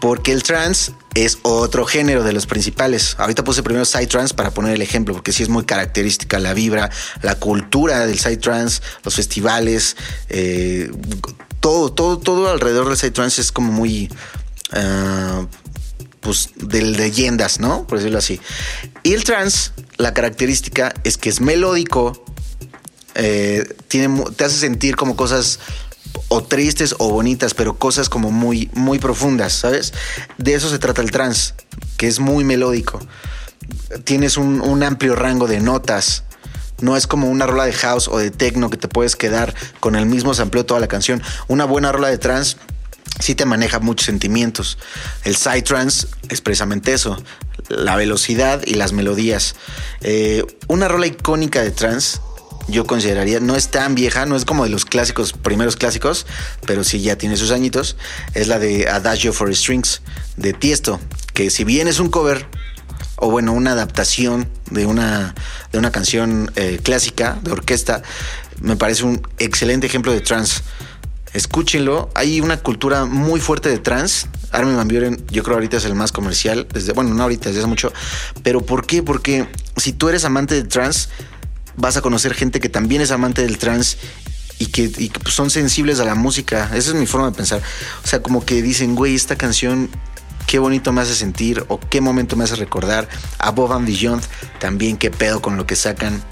Porque 0.00 0.32
el 0.32 0.42
trance 0.42 0.90
es 1.14 1.38
otro 1.42 1.86
género 1.86 2.24
de 2.24 2.32
los 2.32 2.46
principales. 2.46 3.14
Ahorita 3.16 3.44
puse 3.44 3.62
primero 3.62 3.84
Psytrance 3.84 4.34
para 4.34 4.50
poner 4.50 4.74
el 4.74 4.82
ejemplo, 4.82 5.14
porque 5.14 5.30
sí 5.30 5.44
es 5.44 5.48
muy 5.48 5.64
característica 5.64 6.40
la 6.40 6.54
vibra, 6.54 6.90
la 7.22 7.36
cultura 7.36 8.04
del 8.06 8.18
Psytrance, 8.18 8.82
los 9.04 9.14
festivales, 9.14 9.96
eh, 10.30 10.90
todo, 11.60 11.92
todo, 11.92 12.18
todo 12.18 12.50
alrededor 12.50 12.88
del 12.88 12.96
Psytrance 12.96 13.40
es 13.40 13.52
como 13.52 13.70
muy... 13.70 14.10
Uh, 14.72 15.46
pues 16.18 16.50
de 16.56 16.82
leyendas, 16.82 17.60
¿no? 17.60 17.86
Por 17.86 17.98
decirlo 17.98 18.18
así. 18.18 18.40
Y 19.04 19.14
el 19.14 19.22
trance, 19.22 19.70
la 19.96 20.12
característica 20.12 20.92
es 21.04 21.16
que 21.16 21.28
es 21.28 21.40
melódico, 21.40 22.24
eh, 23.14 23.76
te 23.86 24.44
hace 24.44 24.58
sentir 24.58 24.96
como 24.96 25.14
cosas 25.14 25.60
o 26.28 26.42
tristes 26.42 26.94
o 26.98 27.10
bonitas, 27.10 27.54
pero 27.54 27.78
cosas 27.78 28.08
como 28.08 28.30
muy, 28.30 28.70
muy 28.74 28.98
profundas, 28.98 29.52
¿sabes? 29.52 29.92
De 30.36 30.54
eso 30.54 30.68
se 30.68 30.78
trata 30.78 31.02
el 31.02 31.10
trance, 31.10 31.54
que 31.96 32.06
es 32.06 32.20
muy 32.20 32.44
melódico. 32.44 33.00
Tienes 34.04 34.36
un, 34.36 34.82
amplio 34.82 35.14
rango 35.14 35.46
de 35.46 35.60
notas. 35.60 36.24
No 36.80 36.96
es 36.96 37.06
como 37.06 37.28
una 37.28 37.46
rola 37.46 37.64
de 37.64 37.72
house 37.72 38.08
o 38.08 38.18
de 38.18 38.30
techno 38.30 38.70
que 38.70 38.76
te 38.76 38.88
puedes 38.88 39.16
quedar 39.16 39.54
con 39.80 39.96
el 39.96 40.06
mismo 40.06 40.32
sampleo 40.32 40.64
toda 40.64 40.80
la 40.80 40.86
canción. 40.86 41.22
Una 41.48 41.64
buena 41.64 41.90
rola 41.90 42.08
de 42.08 42.18
trance 42.18 42.56
sí 43.18 43.34
te 43.34 43.44
maneja 43.44 43.80
muchos 43.80 44.06
sentimientos. 44.06 44.78
El 45.24 45.36
psytrance 45.36 46.06
es 46.28 46.40
precisamente 46.40 46.92
eso, 46.92 47.20
la 47.68 47.96
velocidad 47.96 48.62
y 48.64 48.74
las 48.74 48.92
melodías. 48.92 49.56
Eh, 50.02 50.44
una 50.68 50.88
rola 50.88 51.06
icónica 51.06 51.62
de 51.62 51.72
trance 51.72 52.20
yo 52.68 52.86
consideraría, 52.86 53.40
no 53.40 53.56
es 53.56 53.68
tan 53.68 53.94
vieja, 53.94 54.26
no 54.26 54.36
es 54.36 54.44
como 54.44 54.64
de 54.64 54.70
los 54.70 54.84
clásicos, 54.84 55.32
primeros 55.32 55.76
clásicos, 55.76 56.26
pero 56.66 56.84
sí 56.84 57.00
ya 57.00 57.16
tiene 57.16 57.36
sus 57.36 57.50
añitos, 57.50 57.96
es 58.34 58.48
la 58.48 58.58
de 58.58 58.88
Adagio 58.88 59.32
for 59.32 59.54
Strings 59.54 60.02
de 60.36 60.52
Tiesto, 60.52 61.00
que 61.32 61.50
si 61.50 61.64
bien 61.64 61.88
es 61.88 61.98
un 61.98 62.10
cover, 62.10 62.46
o 63.16 63.30
bueno, 63.30 63.52
una 63.52 63.72
adaptación 63.72 64.48
de 64.70 64.86
una, 64.86 65.34
de 65.72 65.78
una 65.78 65.90
canción 65.90 66.52
eh, 66.56 66.78
clásica 66.82 67.38
de 67.42 67.52
orquesta, 67.52 68.02
me 68.60 68.76
parece 68.76 69.04
un 69.04 69.22
excelente 69.38 69.86
ejemplo 69.86 70.12
de 70.12 70.20
trance. 70.20 70.62
Escúchenlo, 71.32 72.10
hay 72.14 72.40
una 72.40 72.58
cultura 72.58 73.04
muy 73.04 73.40
fuerte 73.40 73.68
de 73.68 73.78
trance. 73.78 74.26
Armin 74.50 74.76
Van 74.76 74.88
Buren, 74.88 75.24
yo 75.30 75.42
creo 75.42 75.56
ahorita 75.56 75.76
es 75.76 75.84
el 75.84 75.94
más 75.94 76.10
comercial, 76.10 76.66
desde, 76.72 76.92
bueno, 76.92 77.12
no 77.12 77.22
ahorita, 77.22 77.48
desde 77.48 77.60
hace 77.60 77.68
mucho, 77.68 77.92
pero 78.42 78.64
¿por 78.64 78.86
qué? 78.86 79.02
Porque 79.02 79.46
si 79.76 79.92
tú 79.92 80.08
eres 80.08 80.24
amante 80.24 80.54
de 80.54 80.62
trance, 80.62 81.08
vas 81.78 81.96
a 81.96 82.02
conocer 82.02 82.34
gente 82.34 82.60
que 82.60 82.68
también 82.68 83.00
es 83.00 83.10
amante 83.10 83.42
del 83.42 83.56
trance 83.56 83.96
y 84.58 84.66
que, 84.66 84.90
pues, 85.22 85.34
son 85.34 85.50
sensibles 85.50 86.00
a 86.00 86.04
la 86.04 86.14
música. 86.14 86.70
Esa 86.74 86.90
es 86.90 86.94
mi 86.94 87.06
forma 87.06 87.30
de 87.30 87.36
pensar. 87.36 87.62
O 88.04 88.06
sea, 88.06 88.22
como 88.22 88.44
que 88.44 88.60
dicen, 88.60 88.94
güey, 88.94 89.14
esta 89.14 89.36
canción 89.36 89.88
qué 90.46 90.58
bonito 90.58 90.92
me 90.92 91.02
hace 91.02 91.14
sentir 91.14 91.64
o 91.68 91.78
qué 91.78 92.00
momento 92.00 92.34
me 92.34 92.44
hace 92.44 92.56
recordar. 92.56 93.08
Above 93.38 93.72
and 93.72 93.86
Beyond 93.86 94.22
también 94.58 94.96
qué 94.96 95.10
pedo 95.10 95.40
con 95.40 95.56
lo 95.56 95.66
que 95.66 95.76
sacan. 95.76 96.22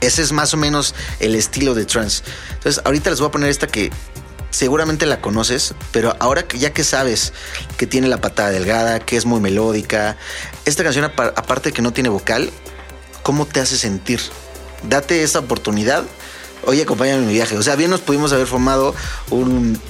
Ese 0.00 0.22
es 0.22 0.32
más 0.32 0.54
o 0.54 0.56
menos 0.56 0.94
el 1.20 1.34
estilo 1.34 1.74
de 1.74 1.84
trance. 1.84 2.24
Entonces, 2.54 2.82
ahorita 2.84 3.10
les 3.10 3.20
voy 3.20 3.28
a 3.28 3.32
poner 3.32 3.50
esta 3.50 3.66
que 3.66 3.90
seguramente 4.50 5.06
la 5.06 5.20
conoces, 5.20 5.74
pero 5.92 6.16
ahora 6.18 6.42
que 6.42 6.58
ya 6.58 6.72
que 6.72 6.84
sabes 6.84 7.32
que 7.76 7.86
tiene 7.86 8.08
la 8.08 8.20
patada 8.20 8.50
delgada, 8.50 8.98
que 8.98 9.16
es 9.16 9.26
muy 9.26 9.40
melódica, 9.40 10.16
esta 10.64 10.82
canción 10.82 11.04
aparte 11.04 11.68
de 11.68 11.72
que 11.72 11.82
no 11.82 11.92
tiene 11.92 12.08
vocal, 12.08 12.50
¿cómo 13.22 13.46
te 13.46 13.60
hace 13.60 13.76
sentir? 13.76 14.20
Date 14.88 15.22
esa 15.22 15.40
oportunidad. 15.40 16.04
Oye, 16.66 16.82
acompáñame 16.82 17.20
en 17.20 17.26
mi 17.26 17.34
viaje. 17.34 17.56
O 17.56 17.62
sea, 17.62 17.76
bien 17.76 17.90
nos 17.90 18.00
pudimos 18.00 18.32
haber 18.32 18.46
formado 18.46 18.94
un, 19.30 19.80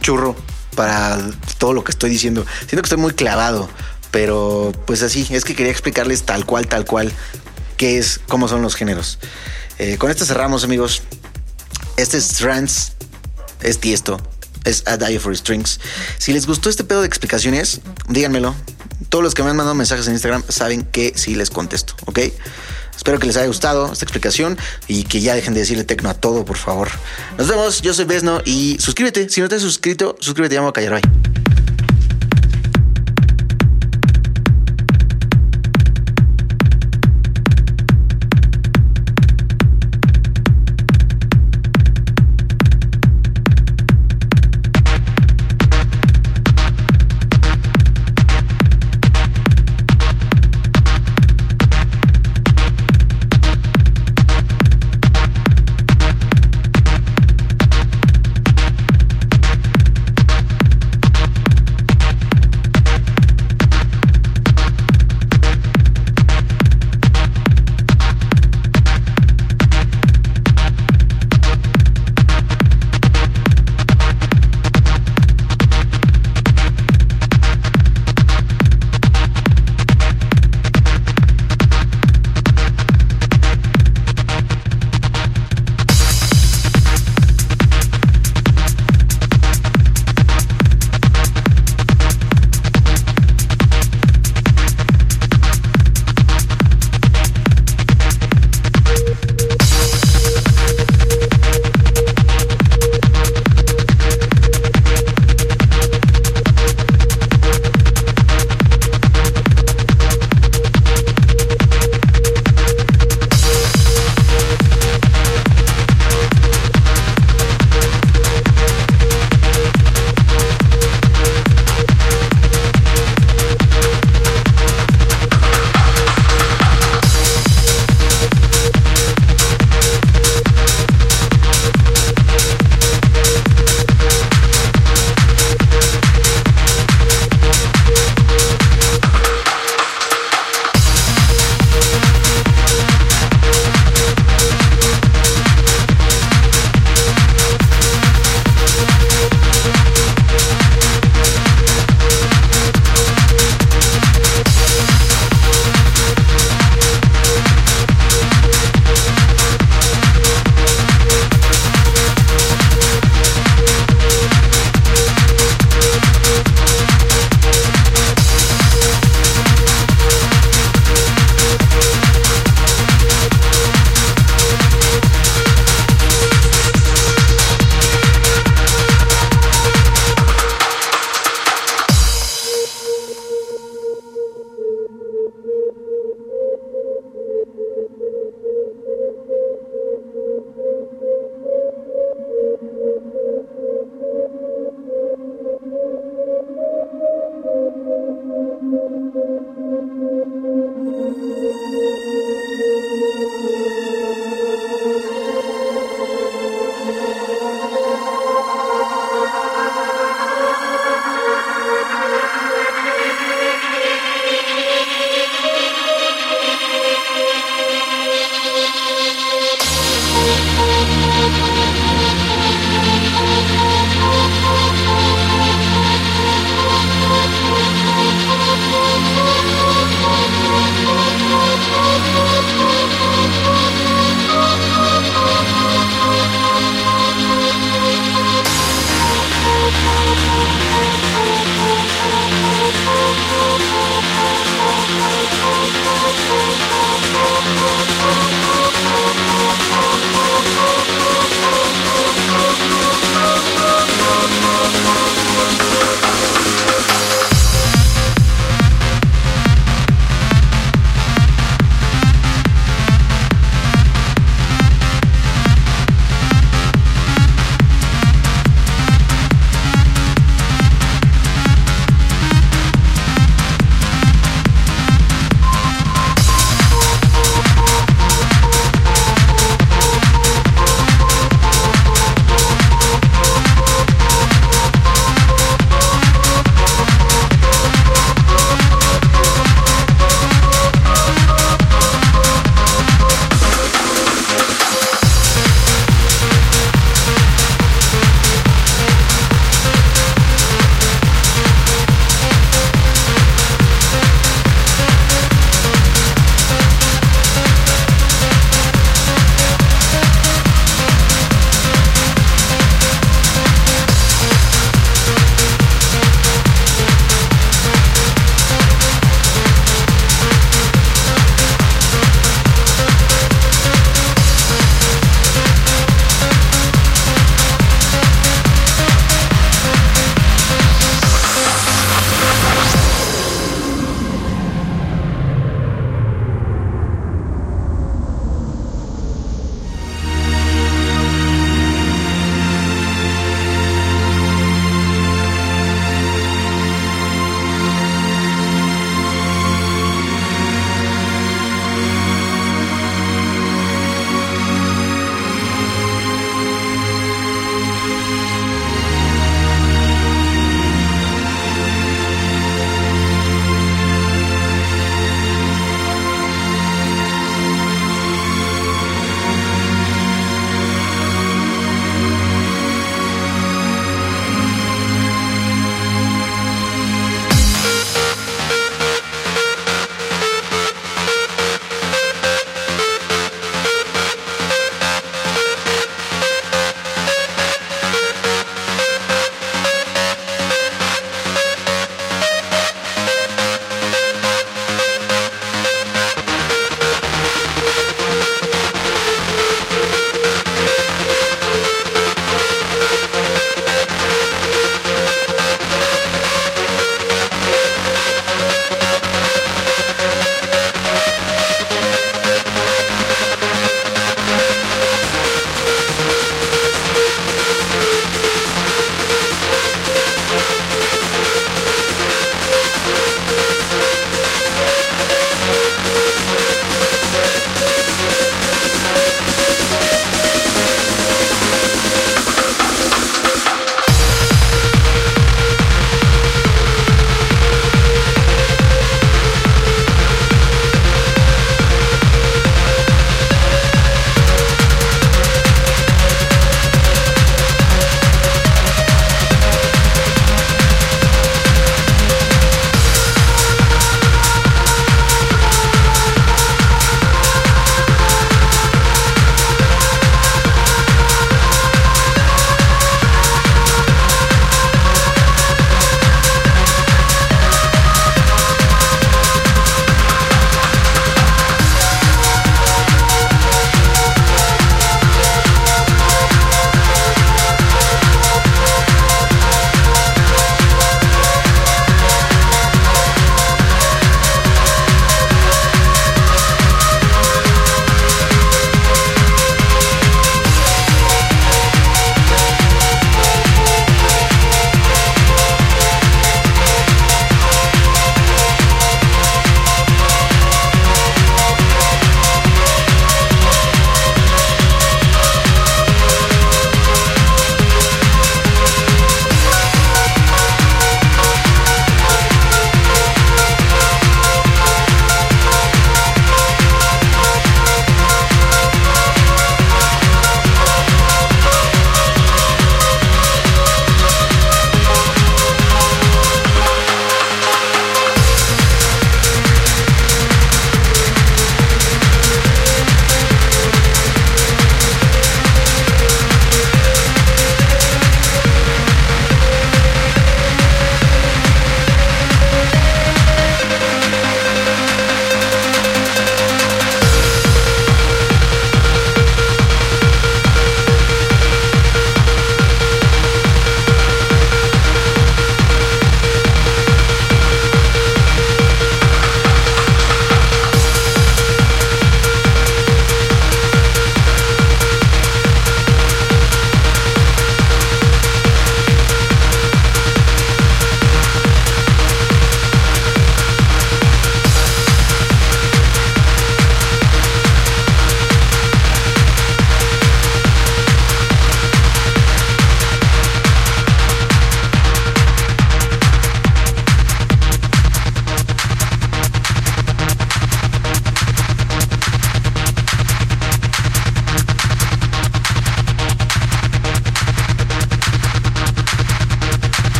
churro 0.00 0.34
para 0.74 1.18
todo 1.58 1.72
lo 1.72 1.84
que 1.84 1.92
estoy 1.92 2.10
diciendo. 2.10 2.44
Siento 2.60 2.76
que 2.76 2.86
estoy 2.86 2.98
muy 2.98 3.12
clavado, 3.12 3.68
pero 4.10 4.72
pues 4.86 5.02
así, 5.02 5.26
es 5.30 5.44
que 5.44 5.54
quería 5.54 5.72
explicarles 5.72 6.22
tal 6.22 6.46
cual, 6.46 6.66
tal 6.66 6.84
cual, 6.84 7.12
qué 7.76 7.98
es, 7.98 8.20
cómo 8.28 8.48
son 8.48 8.62
los 8.62 8.74
géneros. 8.74 9.18
Eh, 9.78 9.98
con 9.98 10.10
esto 10.10 10.24
cerramos, 10.24 10.64
amigos. 10.64 11.02
Este 11.96 12.18
es 12.18 12.28
Trans, 12.28 12.92
es 13.60 13.78
Tiesto, 13.78 14.20
es 14.64 14.82
A 14.86 14.96
Die 14.96 15.18
for 15.18 15.36
Strings. 15.36 15.80
Si 16.18 16.32
les 16.32 16.46
gustó 16.46 16.68
este 16.68 16.84
pedo 16.84 17.00
de 17.00 17.06
explicaciones, 17.06 17.80
díganmelo. 18.08 18.54
Todos 19.08 19.22
los 19.22 19.34
que 19.34 19.42
me 19.42 19.50
han 19.50 19.56
mandado 19.56 19.74
mensajes 19.74 20.06
en 20.06 20.14
Instagram 20.14 20.42
saben 20.48 20.82
que 20.84 21.12
sí 21.16 21.34
les 21.34 21.50
contesto, 21.50 21.94
¿ok? 22.06 22.20
Espero 22.96 23.18
que 23.18 23.26
les 23.26 23.36
haya 23.36 23.46
gustado 23.46 23.92
esta 23.92 24.04
explicación 24.04 24.58
y 24.88 25.04
que 25.04 25.20
ya 25.20 25.34
dejen 25.34 25.54
de 25.54 25.60
decirle 25.60 25.84
tecno 25.84 26.08
a 26.10 26.14
todo, 26.14 26.44
por 26.44 26.56
favor. 26.56 26.88
Nos 27.38 27.48
vemos, 27.48 27.82
yo 27.82 27.94
soy 27.94 28.04
Besno 28.04 28.40
y 28.44 28.76
suscríbete. 28.80 29.28
Si 29.28 29.40
no 29.40 29.48
te 29.48 29.56
has 29.56 29.62
suscrito, 29.62 30.16
suscríbete, 30.20 30.56
llamo 30.56 30.68
a 30.68 30.72
Callar. 30.72 31.00